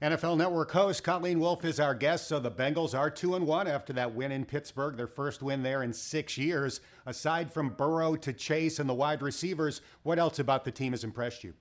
[0.02, 2.26] NFL Network host Colleen Wolfe is our guest.
[2.26, 5.62] So the Bengals are 2 and 1 after that win in Pittsburgh, their first win
[5.62, 6.80] there in 6 years.
[7.04, 11.04] Aside from Burrow to Chase and the wide receivers, what else about the team has
[11.04, 11.52] impressed you?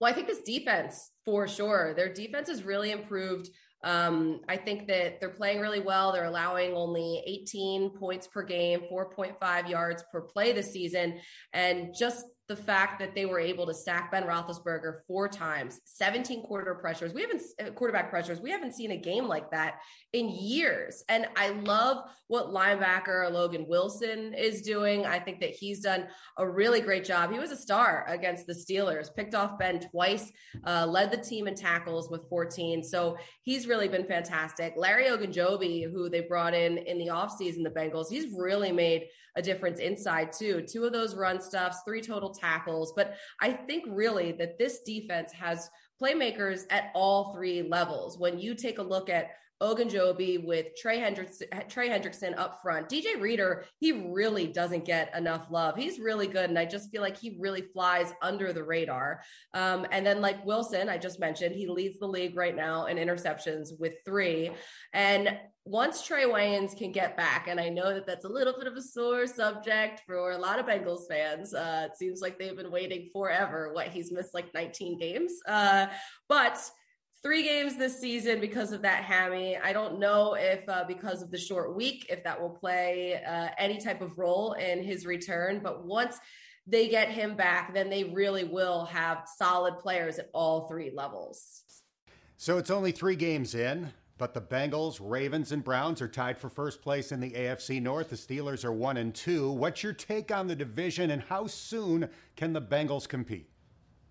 [0.00, 1.92] Well, I think this defense for sure.
[1.94, 3.50] Their defense has really improved.
[3.84, 6.12] Um, I think that they're playing really well.
[6.12, 11.20] They're allowing only 18 points per game, 4.5 yards per play this season.
[11.52, 16.44] And just the fact that they were able to sack Ben Roethlisberger four times, 17
[16.44, 17.12] quarter pressures.
[17.12, 18.40] We haven't uh, quarterback pressures.
[18.40, 19.80] We haven't seen a game like that
[20.12, 21.02] in years.
[21.08, 25.06] And I love what linebacker Logan Wilson is doing.
[25.06, 26.06] I think that he's done
[26.38, 27.32] a really great job.
[27.32, 30.30] He was a star against the Steelers, picked off Ben twice,
[30.64, 32.84] uh, led the team in tackles with 14.
[32.84, 34.74] So he's really been fantastic.
[34.76, 39.42] Larry Ogunjobi, who they brought in in the offseason, the Bengals, he's really made a
[39.42, 40.62] difference inside too.
[40.62, 42.92] Two of those run stuffs, three total tackles.
[42.96, 45.70] But I think really that this defense has
[46.02, 48.18] playmakers at all three levels.
[48.18, 49.30] When you take a look at
[49.62, 52.88] Ogunjobi with Trey Hendrickson, Trey Hendrickson up front.
[52.88, 55.76] DJ Reader, he really doesn't get enough love.
[55.76, 59.22] He's really good, and I just feel like he really flies under the radar.
[59.54, 62.98] Um, and then, like Wilson, I just mentioned, he leads the league right now in
[62.98, 64.50] interceptions with three.
[64.92, 68.66] And once Trae Waynes can get back, and I know that that's a little bit
[68.68, 71.52] of a sore subject for a lot of Bengals fans.
[71.54, 73.72] Uh, it seems like they've been waiting forever.
[73.72, 75.86] What he's missed like 19 games, uh,
[76.28, 76.58] but
[77.22, 79.56] three games this season because of that hammy.
[79.56, 83.48] I don't know if uh, because of the short week, if that will play uh,
[83.58, 85.60] any type of role in his return.
[85.62, 86.18] But once
[86.66, 91.64] they get him back, then they really will have solid players at all three levels.
[92.36, 93.92] So it's only three games in.
[94.18, 98.08] But the Bengals, Ravens, and Browns are tied for first place in the AFC North.
[98.08, 99.50] The Steelers are one and two.
[99.50, 103.50] What's your take on the division, and how soon can the Bengals compete?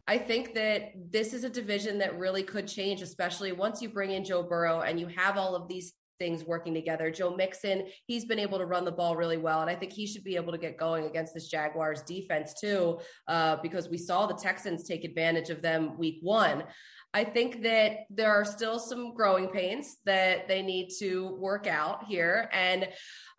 [0.07, 4.11] I think that this is a division that really could change, especially once you bring
[4.11, 7.11] in Joe Burrow and you have all of these things working together.
[7.11, 9.61] Joe Mixon, he's been able to run the ball really well.
[9.61, 12.99] And I think he should be able to get going against this Jaguars defense too,
[13.27, 16.63] uh, because we saw the Texans take advantage of them week one.
[17.13, 22.03] I think that there are still some growing pains that they need to work out
[22.05, 22.49] here.
[22.51, 22.83] And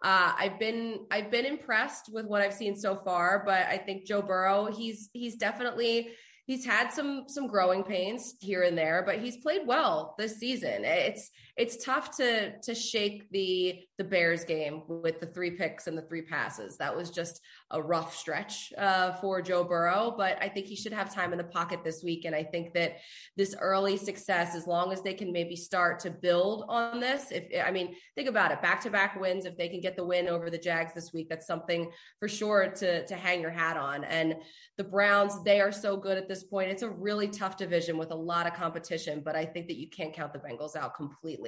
[0.03, 4.07] uh, I've been I've been impressed with what I've seen so far, but I think
[4.07, 6.09] Joe Burrow he's he's definitely
[6.47, 10.85] he's had some some growing pains here and there, but he's played well this season.
[10.85, 15.97] It's it's tough to to shake the the Bears game with the three picks and
[15.97, 16.77] the three passes.
[16.77, 17.41] That was just
[17.71, 21.39] a rough stretch uh, for Joe Burrow, but I think he should have time in
[21.39, 22.27] the pocket this week.
[22.27, 22.99] And I think that
[23.39, 27.45] this early success, as long as they can maybe start to build on this, if
[27.67, 29.47] I mean, think about it, back to back wins.
[29.47, 31.91] If they can get the win over the Jags this week, that's something
[32.21, 34.05] for sure to to hang your hat on.
[34.05, 34.35] And
[34.77, 36.71] the Browns, they are so good at this point.
[36.71, 39.89] It's a really tough division with a lot of competition, but I think that you
[39.89, 41.46] can't count the Bengals out completely.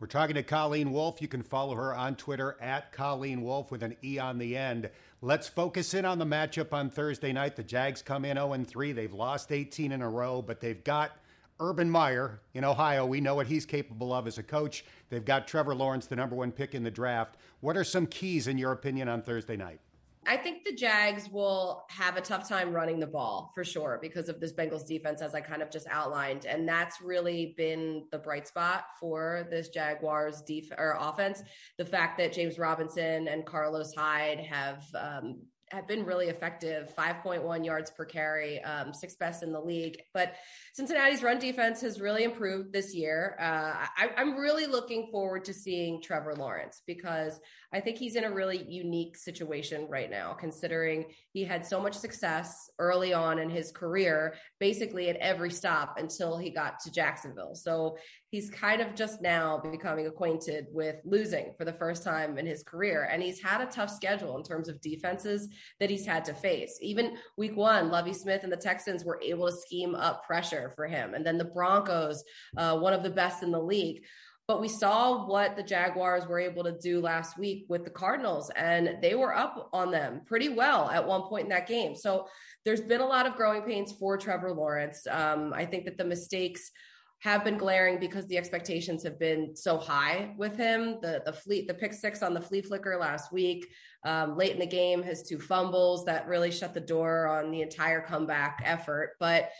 [0.00, 1.20] We're talking to Colleen Wolfe.
[1.20, 4.88] You can follow her on Twitter at Colleen Wolfe with an E on the end.
[5.20, 7.56] Let's focus in on the matchup on Thursday night.
[7.56, 8.92] The Jags come in 0 3.
[8.92, 11.18] They've lost 18 in a row, but they've got
[11.60, 13.04] Urban Meyer in Ohio.
[13.04, 14.86] We know what he's capable of as a coach.
[15.10, 17.36] They've got Trevor Lawrence, the number one pick in the draft.
[17.60, 19.80] What are some keys, in your opinion, on Thursday night?
[20.26, 24.28] I think the Jags will have a tough time running the ball for sure because
[24.28, 26.44] of this Bengals defense, as I kind of just outlined.
[26.44, 31.42] And that's really been the bright spot for this Jaguars def- or offense.
[31.78, 35.40] The fact that James Robinson and Carlos Hyde have um,
[35.72, 40.34] have been really effective 5.1 yards per carry um, sixth best in the league but
[40.74, 45.54] cincinnati's run defense has really improved this year uh, I, i'm really looking forward to
[45.54, 47.38] seeing trevor lawrence because
[47.72, 51.94] I think he's in a really unique situation right now, considering he had so much
[51.94, 57.54] success early on in his career, basically at every stop until he got to Jacksonville.
[57.54, 57.96] So
[58.30, 62.64] he's kind of just now becoming acquainted with losing for the first time in his
[62.64, 63.08] career.
[63.10, 66.76] And he's had a tough schedule in terms of defenses that he's had to face.
[66.82, 70.86] Even week one, Lovie Smith and the Texans were able to scheme up pressure for
[70.88, 71.14] him.
[71.14, 72.24] And then the Broncos,
[72.56, 74.02] uh, one of the best in the league.
[74.50, 78.50] But we saw what the Jaguars were able to do last week with the Cardinals,
[78.56, 81.94] and they were up on them pretty well at one point in that game.
[81.94, 82.26] So
[82.64, 85.06] there's been a lot of growing pains for Trevor Lawrence.
[85.08, 86.72] Um, I think that the mistakes
[87.20, 90.98] have been glaring because the expectations have been so high with him.
[91.00, 93.68] The the fleet, the pick six on the flea flicker last week,
[94.04, 97.62] um, late in the game, his two fumbles that really shut the door on the
[97.62, 99.12] entire comeback effort.
[99.20, 99.50] But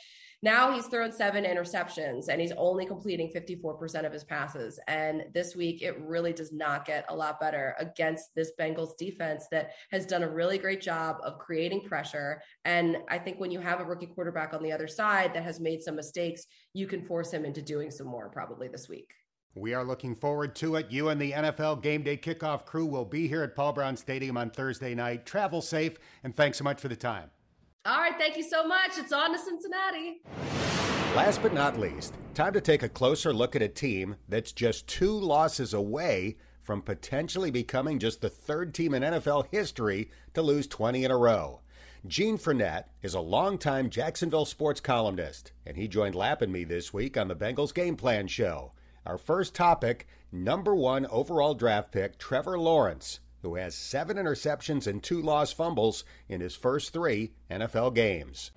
[0.42, 4.80] now he's thrown seven interceptions and he's only completing 54% of his passes.
[4.88, 9.46] And this week, it really does not get a lot better against this Bengals defense
[9.50, 12.40] that has done a really great job of creating pressure.
[12.64, 15.60] And I think when you have a rookie quarterback on the other side that has
[15.60, 19.12] made some mistakes, you can force him into doing some more probably this week.
[19.54, 20.90] We are looking forward to it.
[20.90, 24.36] You and the NFL Game Day Kickoff crew will be here at Paul Brown Stadium
[24.36, 25.26] on Thursday night.
[25.26, 27.30] Travel safe, and thanks so much for the time.
[27.86, 28.98] All right, thank you so much.
[28.98, 30.20] It's on to Cincinnati.
[31.16, 34.86] Last but not least, time to take a closer look at a team that's just
[34.86, 40.66] two losses away from potentially becoming just the third team in NFL history to lose
[40.66, 41.60] 20 in a row.
[42.06, 46.92] Gene Frenette is a longtime Jacksonville sports columnist, and he joined Lap and me this
[46.92, 48.72] week on the Bengals Game Plan Show.
[49.06, 55.02] Our first topic number one overall draft pick, Trevor Lawrence who has seven interceptions and
[55.02, 58.50] two lost fumbles in his first three NFL games.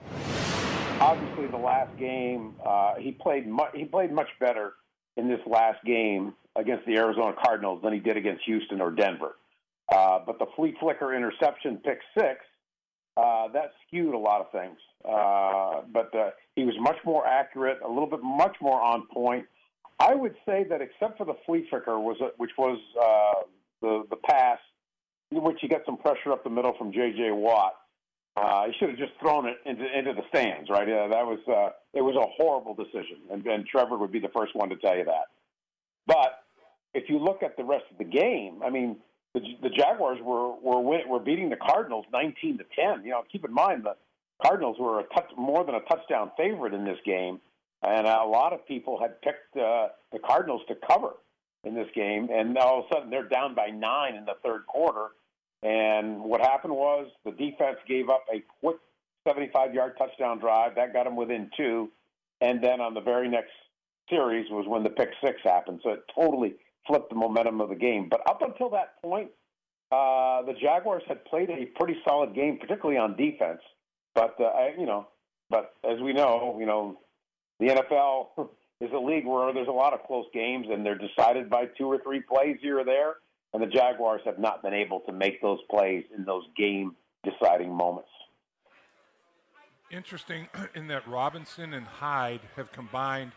[0.99, 4.73] Obviously, the last game uh, he played mu- he played much better
[5.17, 9.35] in this last game against the Arizona Cardinals than he did against Houston or Denver.
[9.91, 12.39] Uh, but the flea flicker interception pick six
[13.17, 14.77] uh, that skewed a lot of things.
[15.05, 19.45] Uh, but uh, he was much more accurate, a little bit much more on point.
[19.99, 23.45] I would say that except for the flea flicker, was which was uh,
[23.81, 24.57] the the pass,
[25.41, 27.31] which he got some pressure up the middle from J.J.
[27.31, 27.73] Watt.
[28.35, 30.89] Uh, he should have just thrown it into into the stands, right?
[30.89, 34.31] Uh, that was uh, it was a horrible decision, and, and Trevor would be the
[34.35, 35.27] first one to tell you that.
[36.07, 36.43] But
[36.95, 38.97] if you look at the rest of the game, I mean,
[39.35, 43.03] the, the Jaguars were were win, were beating the Cardinals nineteen to ten.
[43.03, 43.95] You know, keep in mind the
[44.43, 47.39] Cardinals were a touch more than a touchdown favorite in this game,
[47.83, 51.11] and a lot of people had picked uh, the Cardinals to cover
[51.63, 54.65] in this game, and all of a sudden they're down by nine in the third
[54.65, 55.09] quarter
[55.63, 58.77] and what happened was the defense gave up a quick
[59.25, 60.75] 75 yard touchdown drive.
[60.75, 61.89] That got them within two.
[62.41, 63.51] And then on the very next
[64.09, 65.79] series was when the pick six happened.
[65.83, 68.09] So it totally flipped the momentum of the game.
[68.09, 69.29] But up until that point,
[69.91, 73.61] uh, the Jaguars had played a pretty solid game, particularly on defense.
[74.15, 75.07] But, uh, you know,
[75.49, 76.99] but as we know, you know,
[77.61, 78.49] the NFL
[78.81, 81.85] is a league where there's a lot of close games and they're decided by two
[81.85, 83.15] or three plays here or there
[83.53, 87.73] and the Jaguars have not been able to make those plays in those game deciding
[87.73, 88.09] moments.
[89.91, 93.31] Interesting in that Robinson and Hyde have combined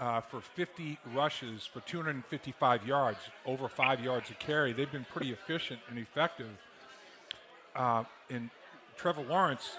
[0.00, 4.72] uh, for 50 rushes for 255 yards, over five yards a carry.
[4.72, 6.48] They've been pretty efficient and effective.
[7.74, 8.50] Uh, and
[8.96, 9.76] Trevor Lawrence,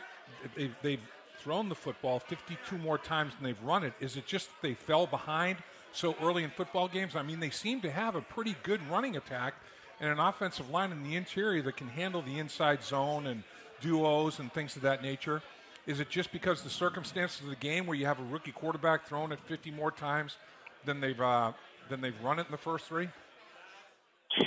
[0.56, 1.02] they've, they've
[1.40, 3.94] thrown the football 52 more times than they've run it.
[4.00, 5.58] Is it just that they fell behind
[5.96, 7.16] so early in football games.
[7.16, 9.56] I mean, they seem to have a pretty good running attack
[10.00, 13.44] and an offensive line in the interior that can handle the inside zone and
[13.82, 15.42] duos and things of that nature.
[15.88, 19.06] Is it just because the circumstances of the game where you have a rookie quarterback
[19.06, 20.38] throwing it 50 more times
[20.84, 21.54] than they've uh,
[21.90, 23.08] than they've run it in the first three?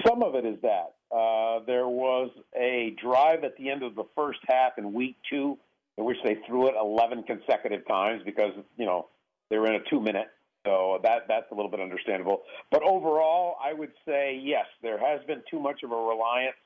[0.06, 4.04] Some of it is that uh, there was a drive at the end of the
[4.14, 5.56] first half in week two
[5.96, 9.06] in which they threw it 11 consecutive times because you know
[9.48, 10.26] they were in a two minute
[10.66, 12.42] so that that's a little bit understandable.
[12.70, 16.56] But overall, I would say yes, there has been too much of a reliance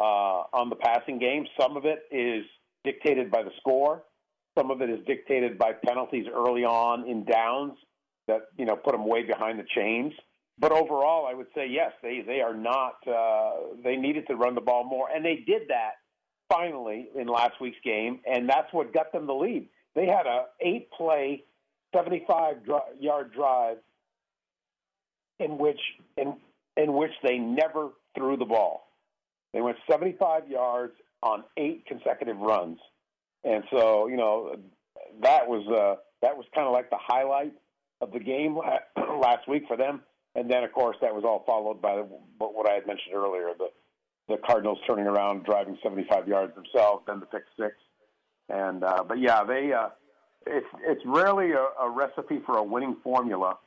[0.00, 1.46] uh, on the passing game.
[1.60, 2.44] Some of it is
[2.84, 4.02] dictated by the score.
[4.58, 7.72] Some of it is dictated by penalties early on in downs
[8.28, 10.12] that you know put them way behind the chains.
[10.58, 12.96] But overall, I would say yes, they they are not.
[13.06, 15.92] Uh, they needed to run the ball more, and they did that
[16.48, 19.68] finally in last week's game, and that's what got them the lead.
[19.94, 21.44] They had a eight play
[21.94, 22.56] 75
[23.00, 23.78] yard drive
[25.38, 25.80] in which
[26.16, 26.34] in
[26.76, 28.88] in which they never threw the ball.
[29.52, 32.78] They went 75 yards on eight consecutive runs,
[33.44, 34.56] and so you know
[35.22, 37.52] that was uh, that was kind of like the highlight
[38.00, 38.58] of the game
[39.20, 40.02] last week for them.
[40.34, 42.02] And then, of course, that was all followed by
[42.38, 43.68] what I had mentioned earlier: the
[44.28, 47.74] the Cardinals turning around, driving 75 yards themselves, then the pick six.
[48.48, 49.88] And uh, but yeah, they uh,
[50.46, 53.58] it's it's rarely a, a recipe for a winning formula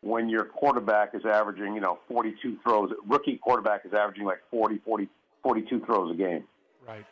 [0.00, 2.90] when your quarterback is averaging, you know, 42 throws.
[3.06, 5.08] Rookie quarterback is averaging like 40, 40,
[5.42, 6.44] 42 throws a game.
[6.86, 7.04] Right.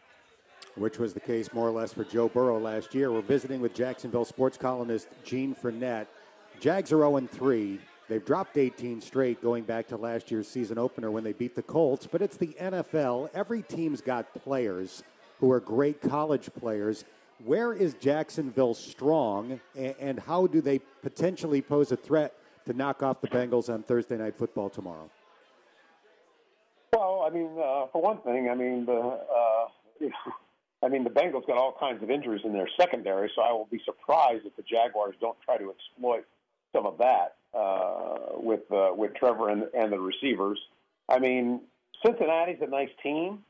[0.76, 3.10] Which was the case more or less for Joe Burrow last year.
[3.12, 6.06] We're visiting with Jacksonville sports columnist Gene Frenette.
[6.60, 7.80] Jags are 0 3.
[8.08, 11.62] They've dropped 18 straight going back to last year's season opener when they beat the
[11.62, 13.30] Colts, but it's the NFL.
[13.32, 15.02] Every team's got players
[15.40, 17.04] who are great college players
[17.44, 22.34] where is Jacksonville strong, and how do they potentially pose a threat
[22.66, 25.10] to knock off the Bengals on Thursday Night Football tomorrow?
[26.92, 28.98] Well, I mean, uh, for one thing, I mean the.
[29.00, 29.66] Uh,
[30.82, 33.68] I mean, the Bengals got all kinds of injuries in their secondary, so I will
[33.70, 36.26] be surprised if the Jaguars don't try to exploit
[36.74, 40.60] some of that uh, with uh, with Trevor and, and the receivers.
[41.08, 41.62] I mean,
[42.04, 43.44] Cincinnati's a nice team.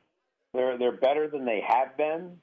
[0.53, 2.39] They're they're better than they have been.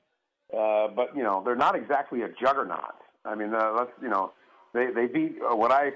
[0.57, 2.95] Uh, but you know, they're not exactly a juggernaut.
[3.25, 4.33] I mean, uh, let's you know,
[4.73, 5.91] they they beat uh, what I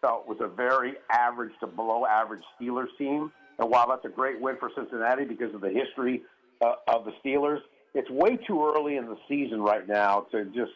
[0.00, 3.32] felt was a very average to below average Steelers team.
[3.58, 6.22] And while that's a great win for Cincinnati because of the history
[6.62, 7.60] uh, of the Steelers,
[7.94, 10.72] it's way too early in the season right now to just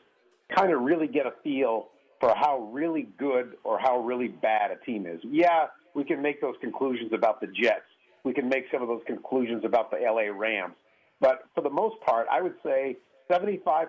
[0.55, 1.89] kind of really get a feel
[2.21, 5.21] for how really good or how really bad a team is.
[5.23, 7.83] Yeah, we can make those conclusions about the Jets.
[8.25, 10.75] We can make some of those conclusions about the LA Rams.
[11.21, 12.97] But for the most part, I would say
[13.31, 13.87] 75%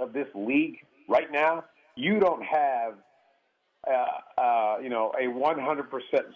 [0.00, 0.78] of this league
[1.08, 1.64] right now,
[1.96, 2.94] you don't have,
[3.86, 5.84] uh, uh, you know, a 100%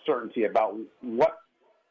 [0.06, 1.36] certainty about what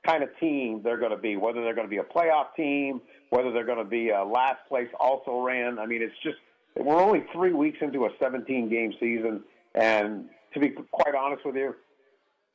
[0.05, 3.01] kind of team they're going to be, whether they're going to be a playoff team,
[3.29, 5.79] whether they're going to be a last place also ran.
[5.79, 6.37] I mean, it's just,
[6.75, 9.41] we're only three weeks into a 17 game season.
[9.75, 11.75] And to be quite honest with you,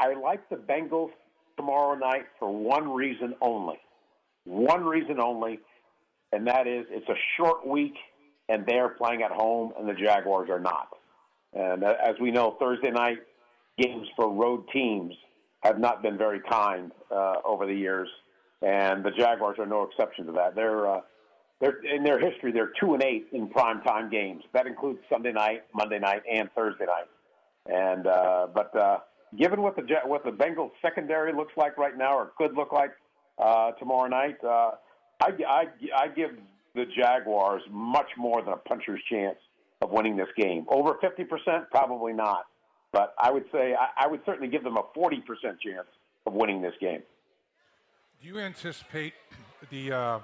[0.01, 1.11] I like the Bengals
[1.57, 3.79] tomorrow night for one reason only.
[4.45, 5.61] One reason only
[6.33, 7.95] and that is it's a short week,
[8.49, 10.89] and they're playing at home, and the Jaguars are not.
[11.53, 13.19] And uh, as we know, Thursday night
[13.79, 15.15] games for road teams
[15.63, 18.09] have not been very kind uh, over the years,
[18.63, 20.55] and the Jaguars are no exception to that.
[20.55, 21.01] They're uh,
[21.61, 22.53] they're in their history.
[22.53, 24.43] They're two and eight in prime time games.
[24.53, 27.09] That includes Sunday night, Monday night, and Thursday night.
[27.67, 28.99] And uh, but uh,
[29.39, 32.91] given what the what the Bengals secondary looks like right now, or could look like
[33.39, 34.73] uh, tomorrow night, uh,
[35.21, 35.65] I, I
[35.97, 36.31] I give
[36.75, 39.39] the Jaguars much more than a puncher's chance
[39.83, 40.67] of winning this game.
[40.69, 42.47] Over 50%, probably not.
[42.93, 45.23] But I would say I, I would certainly give them a 40%
[45.61, 45.87] chance
[46.27, 47.03] of winning this game.
[48.23, 49.15] Do you anticipate
[49.71, 50.19] the uh,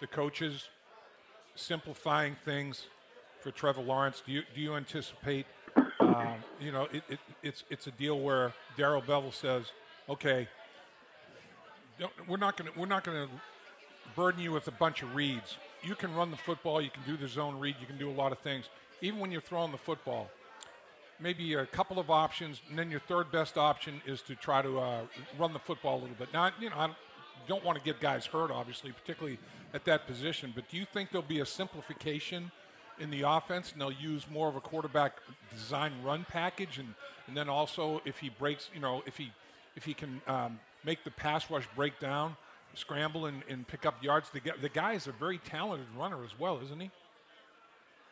[0.00, 0.68] the coaches
[1.54, 2.86] simplifying things
[3.40, 4.22] for Trevor Lawrence?
[4.26, 5.46] Do you do you anticipate?
[6.00, 9.72] Um, you know, it, it, it's it's a deal where Darrell Bevell says,
[10.08, 10.46] "Okay,
[12.28, 13.32] we're not going to we're not going to
[14.14, 15.56] burden you with a bunch of reads.
[15.82, 18.12] You can run the football, you can do the zone read, you can do a
[18.12, 18.66] lot of things.
[19.02, 20.28] Even when you're throwing the football,
[21.20, 24.78] maybe a couple of options, and then your third best option is to try to
[24.78, 25.00] uh,
[25.38, 26.28] run the football a little bit.
[26.32, 26.90] Now, you know, I
[27.46, 29.38] don't want to get guys hurt, obviously, particularly
[29.74, 30.52] at that position.
[30.54, 32.50] But do you think there'll be a simplification
[32.98, 35.18] in the offense, and they'll use more of a quarterback
[35.54, 36.94] design run package, and
[37.26, 39.32] and then also if he breaks, you know, if he
[39.74, 42.36] if he can um, make the pass rush break down,
[42.76, 44.30] scramble and, and pick up yards.
[44.30, 46.90] The, the guy is a very talented runner as well, isn't he?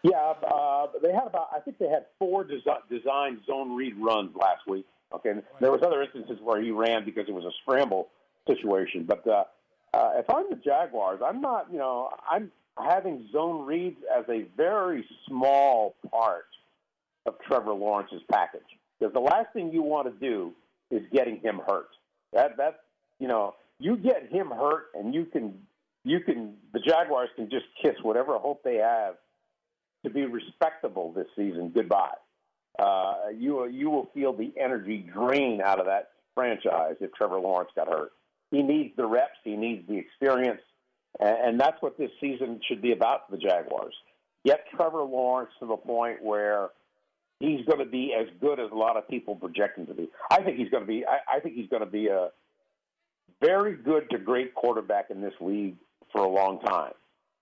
[0.03, 4.37] Yeah, uh, they had about I think they had four desi- designed zone read runs
[4.37, 4.85] last week.
[5.15, 5.45] Okay, right.
[5.61, 8.09] there was other instances where he ran because it was a scramble
[8.47, 9.05] situation.
[9.05, 9.45] But uh,
[9.95, 11.69] uh, if I'm the Jaguars, I'm not.
[11.73, 16.47] You know, I'm having zone reads as a very small part
[17.25, 18.61] of Trevor Lawrence's package
[18.99, 20.53] because the last thing you want to do
[20.91, 21.89] is getting him hurt.
[22.35, 22.81] That that
[23.19, 25.55] you know you get him hurt and you can
[26.05, 29.17] you can the Jaguars can just kiss whatever hope they have
[30.05, 32.15] to be respectable this season goodbye.
[32.79, 37.71] Uh, you you will feel the energy drain out of that franchise if Trevor Lawrence
[37.75, 38.13] got hurt.
[38.51, 40.61] He needs the reps, he needs the experience,
[41.21, 43.95] and, and that's what this season should be about for the Jaguars.
[44.45, 46.71] Get Trevor Lawrence to the point where
[47.41, 50.11] he's going to be as good as a lot of people project him to be.
[50.31, 51.05] I think he's going to be.
[51.07, 52.29] I, I think he's going to be a
[53.41, 55.77] very good to great quarterback in this league
[56.13, 56.93] for a long time.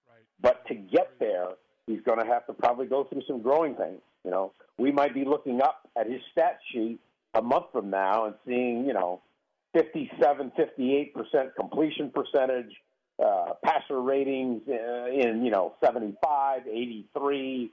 [0.08, 0.24] Right.
[0.40, 1.48] But to get there,
[1.86, 4.00] he's going to have to probably go through some growing pains.
[4.24, 7.00] You know, we might be looking up at his stat sheet
[7.34, 9.20] a month from now and seeing, you know,
[9.74, 11.14] 57, 58%
[11.58, 12.72] completion percentage,
[13.24, 17.72] uh, passer ratings uh, in, you know, 75, 83,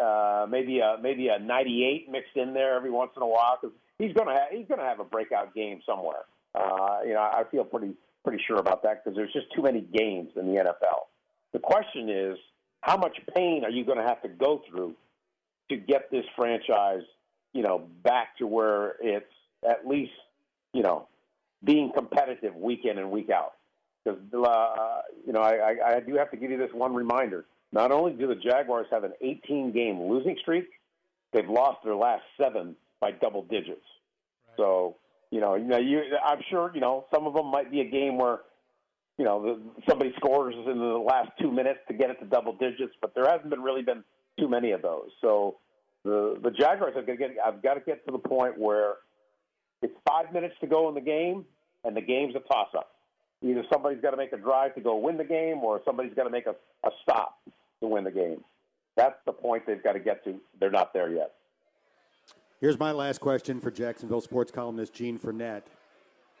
[0.00, 3.74] uh, maybe a, maybe a 98 mixed in there every once in a while because
[3.98, 6.24] he's going to have, he's going to have a breakout game somewhere.
[6.54, 7.94] Uh, you know, I feel pretty
[8.24, 11.06] pretty sure about that because there's just too many games in the NFL.
[11.52, 12.38] The question is,
[12.80, 14.94] how much pain are you going to have to go through
[15.70, 17.02] to get this franchise,
[17.52, 19.32] you know, back to where it's
[19.68, 20.12] at least,
[20.72, 21.08] you know,
[21.64, 23.54] being competitive week in and week out?
[24.04, 27.44] Because uh, you know, I, I, I do have to give you this one reminder.
[27.72, 30.68] Not only do the Jaguars have an 18 game losing streak,
[31.32, 33.80] they've lost their last seven by double digits.
[34.48, 34.56] Right.
[34.56, 34.96] So
[35.32, 37.88] you know, you know, you, I'm sure, you know, some of them might be a
[37.88, 38.40] game where,
[39.16, 39.58] you know,
[39.88, 43.24] somebody scores in the last two minutes to get it to double digits, but there
[43.24, 44.04] hasn't been really been
[44.38, 45.08] too many of those.
[45.22, 45.56] So
[46.04, 47.30] the the Jaguars have got to get.
[47.44, 48.96] I've got to get to the point where
[49.80, 51.46] it's five minutes to go in the game,
[51.84, 52.90] and the game's a toss up.
[53.42, 56.24] Either somebody's got to make a drive to go win the game, or somebody's got
[56.24, 56.54] to make a,
[56.86, 57.38] a stop
[57.80, 58.44] to win the game.
[58.96, 60.38] That's the point they've got to get to.
[60.60, 61.32] They're not there yet.
[62.62, 65.64] Here's my last question for Jacksonville sports columnist Gene Frenette.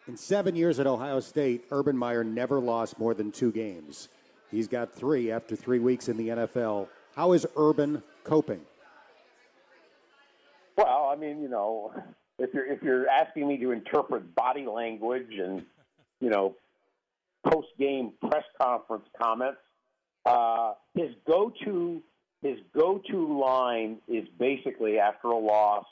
[0.06, 4.08] In seven years at Ohio State, Urban Meyer never lost more than two games.
[4.48, 6.86] He's got three after three weeks in the NFL.
[7.16, 8.60] How is Urban coping?
[10.78, 11.92] Well, I mean, you know,
[12.38, 15.64] if you're if you're asking me to interpret body language and
[16.20, 16.54] you know
[17.50, 19.58] post game press conference comments,
[20.24, 22.00] uh, his go to
[22.42, 25.84] his go to line is basically after a loss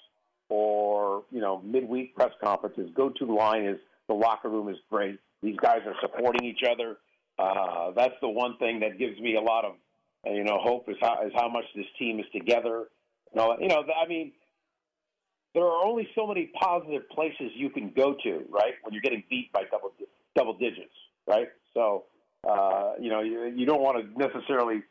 [0.50, 3.78] or you know midweek press conferences, go-to line is
[4.08, 5.18] the locker room is great.
[5.42, 6.98] These guys are supporting each other.
[7.38, 9.72] Uh, that's the one thing that gives me a lot of
[10.26, 12.88] you know hope is how is how much this team is together.
[13.32, 14.32] You know, you know, I mean,
[15.54, 18.74] there are only so many positive places you can go to, right?
[18.82, 19.92] When you're getting beat by double
[20.36, 20.94] double digits,
[21.26, 21.48] right?
[21.74, 22.04] So,
[22.48, 24.82] uh, you know, you, you don't want to necessarily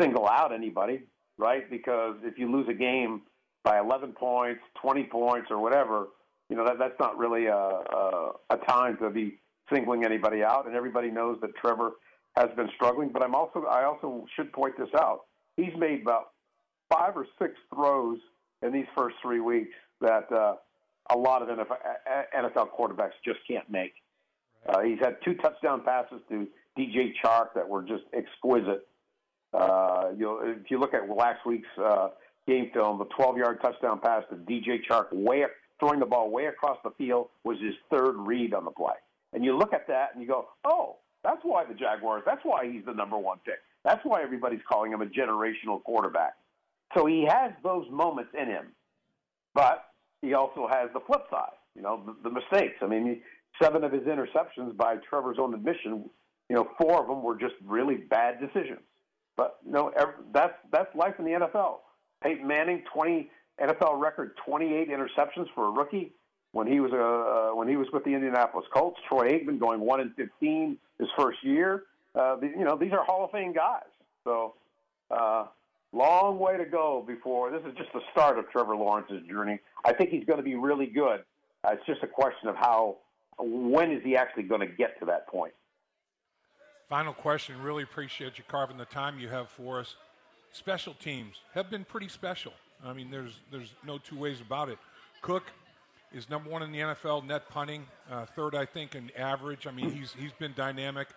[0.00, 1.02] single out anybody,
[1.38, 1.68] right?
[1.70, 3.22] Because if you lose a game
[3.64, 6.08] by 11 points, 20 points, or whatever,
[6.50, 9.38] you know that that's not really a, a, a time to be
[9.72, 10.66] singling anybody out.
[10.66, 11.92] And everybody knows that Trevor
[12.36, 13.08] has been struggling.
[13.08, 15.22] But I'm also I also should point this out.
[15.56, 16.32] He's made about
[16.92, 18.18] five or six throws
[18.62, 20.56] in these first three weeks that uh,
[21.10, 21.76] a lot of NFL,
[22.36, 23.94] NFL quarterbacks just can't make.
[24.68, 26.46] Uh, he's had two touchdown passes to
[26.78, 28.86] DJ Chark that were just exquisite.
[29.52, 32.08] Uh, you know, if you look at last week's uh,
[32.46, 35.44] game film, the 12-yard touchdown pass to DJ Chark, way
[35.80, 38.94] throwing the ball way across the field, was his third read on the play.
[39.32, 42.22] And you look at that and you go, oh, that's why the Jaguars.
[42.24, 43.58] That's why he's the number one pick.
[43.84, 46.34] That's why everybody's calling him a generational quarterback.
[46.96, 48.66] So he has those moments in him,
[49.54, 49.86] but
[50.22, 51.56] he also has the flip side.
[51.74, 52.76] You know, the, the mistakes.
[52.82, 53.20] I mean,
[53.60, 56.08] seven of his interceptions, by Trevor's own admission,
[56.48, 58.80] you know, four of them were just really bad decisions.
[59.36, 61.78] But know, every, that's that's life in the NFL.
[62.24, 66.12] Peyton Manning, twenty NFL record, twenty-eight interceptions for a rookie
[66.52, 68.98] when he was uh, uh, when he was with the Indianapolis Colts.
[69.08, 71.84] Troy Aikman going one in fifteen his first year.
[72.14, 73.82] Uh, you know, these are Hall of Fame guys.
[74.24, 74.54] So,
[75.10, 75.46] uh,
[75.92, 79.60] long way to go before this is just the start of Trevor Lawrence's journey.
[79.84, 81.24] I think he's going to be really good.
[81.64, 82.98] Uh, it's just a question of how
[83.38, 85.52] when is he actually going to get to that point.
[86.88, 87.60] Final question.
[87.60, 89.96] Really appreciate you carving the time you have for us.
[90.54, 92.52] Special teams have been pretty special.
[92.84, 94.78] I mean, there's there's no two ways about it.
[95.20, 95.50] Cooke
[96.12, 99.66] is number one in the NFL net punting, uh, third I think in average.
[99.66, 101.08] I mean, he's he's been dynamic.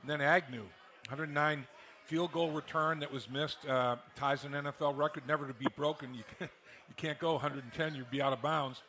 [0.00, 0.64] And then Agnew,
[1.08, 1.66] 109
[2.06, 6.14] field goal return that was missed, uh, ties an NFL record never to be broken.
[6.14, 6.50] You can't,
[6.88, 8.80] you can't go 110, you'd be out of bounds.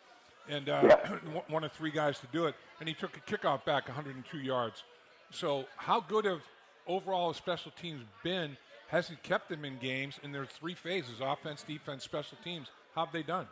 [0.47, 1.18] And uh, yeah.
[1.49, 2.55] one of three guys to do it.
[2.80, 4.84] And he took a kickoff back 102 yards.
[5.32, 6.41] So, how good have
[6.88, 8.55] overall special teams been?
[8.88, 10.20] Has it kept them in games?
[10.24, 12.68] in their three phases offense, defense, special teams.
[12.96, 13.48] How have they done?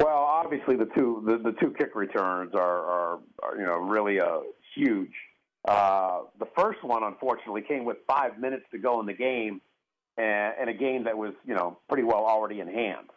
[0.00, 4.20] Well, obviously the two the, the two kick returns are, are, are you know really
[4.20, 4.40] uh,
[4.74, 5.12] huge.
[5.66, 9.60] Uh, the first one, unfortunately, came with five minutes to go in the game,
[10.16, 13.08] and, and a game that was you know pretty well already in hand.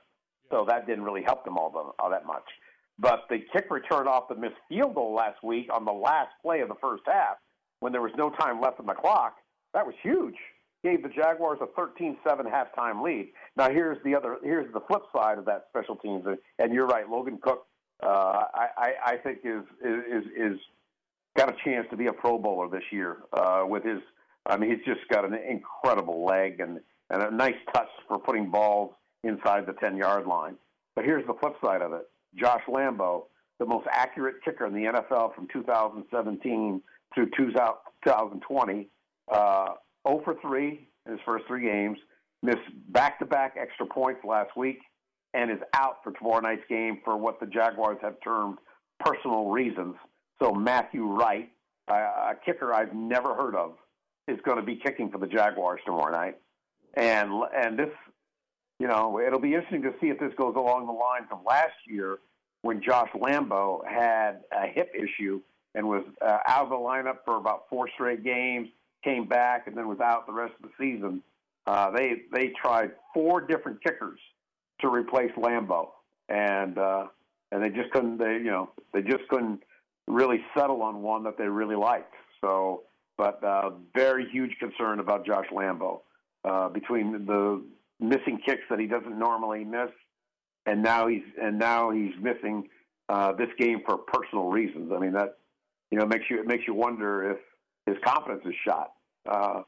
[0.50, 2.44] So that didn't really help them all, the, all that much.
[3.00, 6.60] But the kick return off the missed field goal last week on the last play
[6.60, 7.38] of the first half,
[7.80, 9.36] when there was no time left on the clock,
[9.74, 10.36] that was huge
[10.84, 13.32] gave the Jaguars a 13-7 halftime lead.
[13.56, 16.26] Now here's the other here's the flip side of that special teams,
[16.60, 17.66] and you're right, Logan Cooke.
[18.02, 20.60] Uh, I, I think is is is
[21.38, 24.00] got a chance to be a Pro Bowler this year uh, with his.
[24.48, 26.80] I mean, he's just got an incredible leg and
[27.12, 28.94] and a nice touch for putting balls
[29.24, 30.56] inside the 10 yard line.
[30.96, 33.26] But here's the flip side of it: Josh Lambo,
[33.60, 36.82] the most accurate kicker in the NFL from 2017
[37.14, 38.88] through 2020.
[39.32, 39.76] Uh,
[40.08, 41.98] 0 for 3 in his first three games,
[42.44, 42.60] missed
[42.90, 44.80] back to back extra points last week,
[45.34, 48.58] and is out for tomorrow night's game for what the Jaguars have termed
[49.00, 49.96] personal reasons.
[50.42, 51.50] So Matthew Wright,
[51.88, 53.76] a kicker I've never heard of,
[54.28, 56.38] is going to be kicking for the Jaguars tomorrow night.
[56.96, 57.90] And and this,
[58.80, 61.74] you know, it'll be interesting to see if this goes along the lines of last
[61.88, 62.20] year
[62.64, 65.42] when Josh Lambo had a hip issue
[65.74, 68.68] and was uh, out of the lineup for about four straight games
[69.04, 71.22] came back and then was out the rest of the season.
[71.68, 74.20] Uh, they they tried four different kickers
[74.82, 75.90] to replace Lambo,
[76.30, 77.08] and uh,
[77.52, 78.18] and they just couldn't.
[78.18, 79.62] They you know they just couldn't
[80.08, 82.14] really settle on one that they really liked.
[82.42, 82.84] So,
[83.18, 86.02] but uh, very huge concern about Josh Lambo
[86.44, 87.64] uh, between the
[88.00, 89.92] missing kicks that he doesn't normally miss,
[90.66, 92.68] and now he's and now he's missing
[93.10, 94.92] uh, this game for personal reasons.
[94.94, 95.38] I mean that
[95.92, 97.38] you know makes you it makes you wonder if
[97.86, 98.94] his confidence is shot.
[99.30, 99.62] Uh,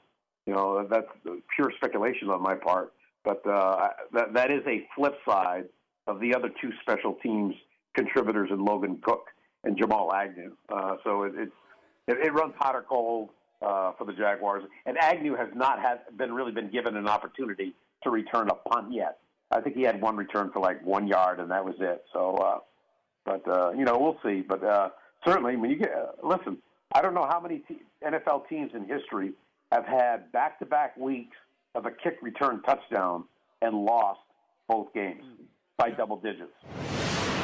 [0.45, 1.07] you know, that's
[1.55, 2.93] pure speculation on my part.
[3.23, 5.65] But uh, that, that is a flip side
[6.07, 7.55] of the other two special teams
[7.95, 9.27] contributors in Logan Cooke
[9.63, 10.51] and Jamal Agnew.
[10.69, 11.49] Uh, so it, it,
[12.07, 13.29] it runs hot or cold
[13.61, 14.63] uh, for the Jaguars.
[14.85, 18.91] And Agnew has not had been really been given an opportunity to return a punt
[18.91, 19.19] yet.
[19.51, 22.03] I think he had one return for like one yard, and that was it.
[22.11, 22.57] So, uh,
[23.23, 24.41] but uh, you know, we'll see.
[24.41, 24.89] But uh,
[25.25, 26.57] certainly, when you get uh, listen,
[26.91, 29.33] I don't know how many te- NFL teams in history
[29.71, 31.35] have had back-to-back weeks
[31.75, 33.23] of a kick return touchdown
[33.61, 34.19] and lost
[34.67, 35.23] both games
[35.77, 36.53] by double digits.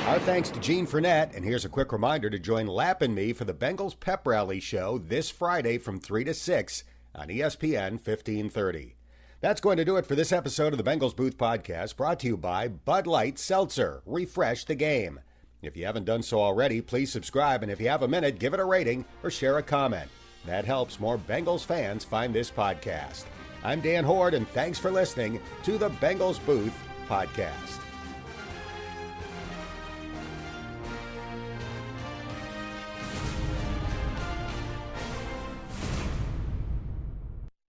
[0.05, 3.33] Our thanks to Gene Frenette, and here's a quick reminder to join Lap and me
[3.33, 6.83] for the Bengals Pep Rally Show this Friday from 3 to 6
[7.15, 8.95] on ESPN 1530.
[9.41, 12.27] That's going to do it for this episode of the Bengals Booth Podcast, brought to
[12.27, 14.01] you by Bud Light Seltzer.
[14.05, 15.21] Refresh the game.
[15.61, 18.53] If you haven't done so already, please subscribe, and if you have a minute, give
[18.53, 20.09] it a rating or share a comment.
[20.45, 23.25] That helps more Bengals fans find this podcast.
[23.63, 26.75] I'm Dan Hoard, and thanks for listening to the Bengals Booth
[27.09, 27.88] Podcast.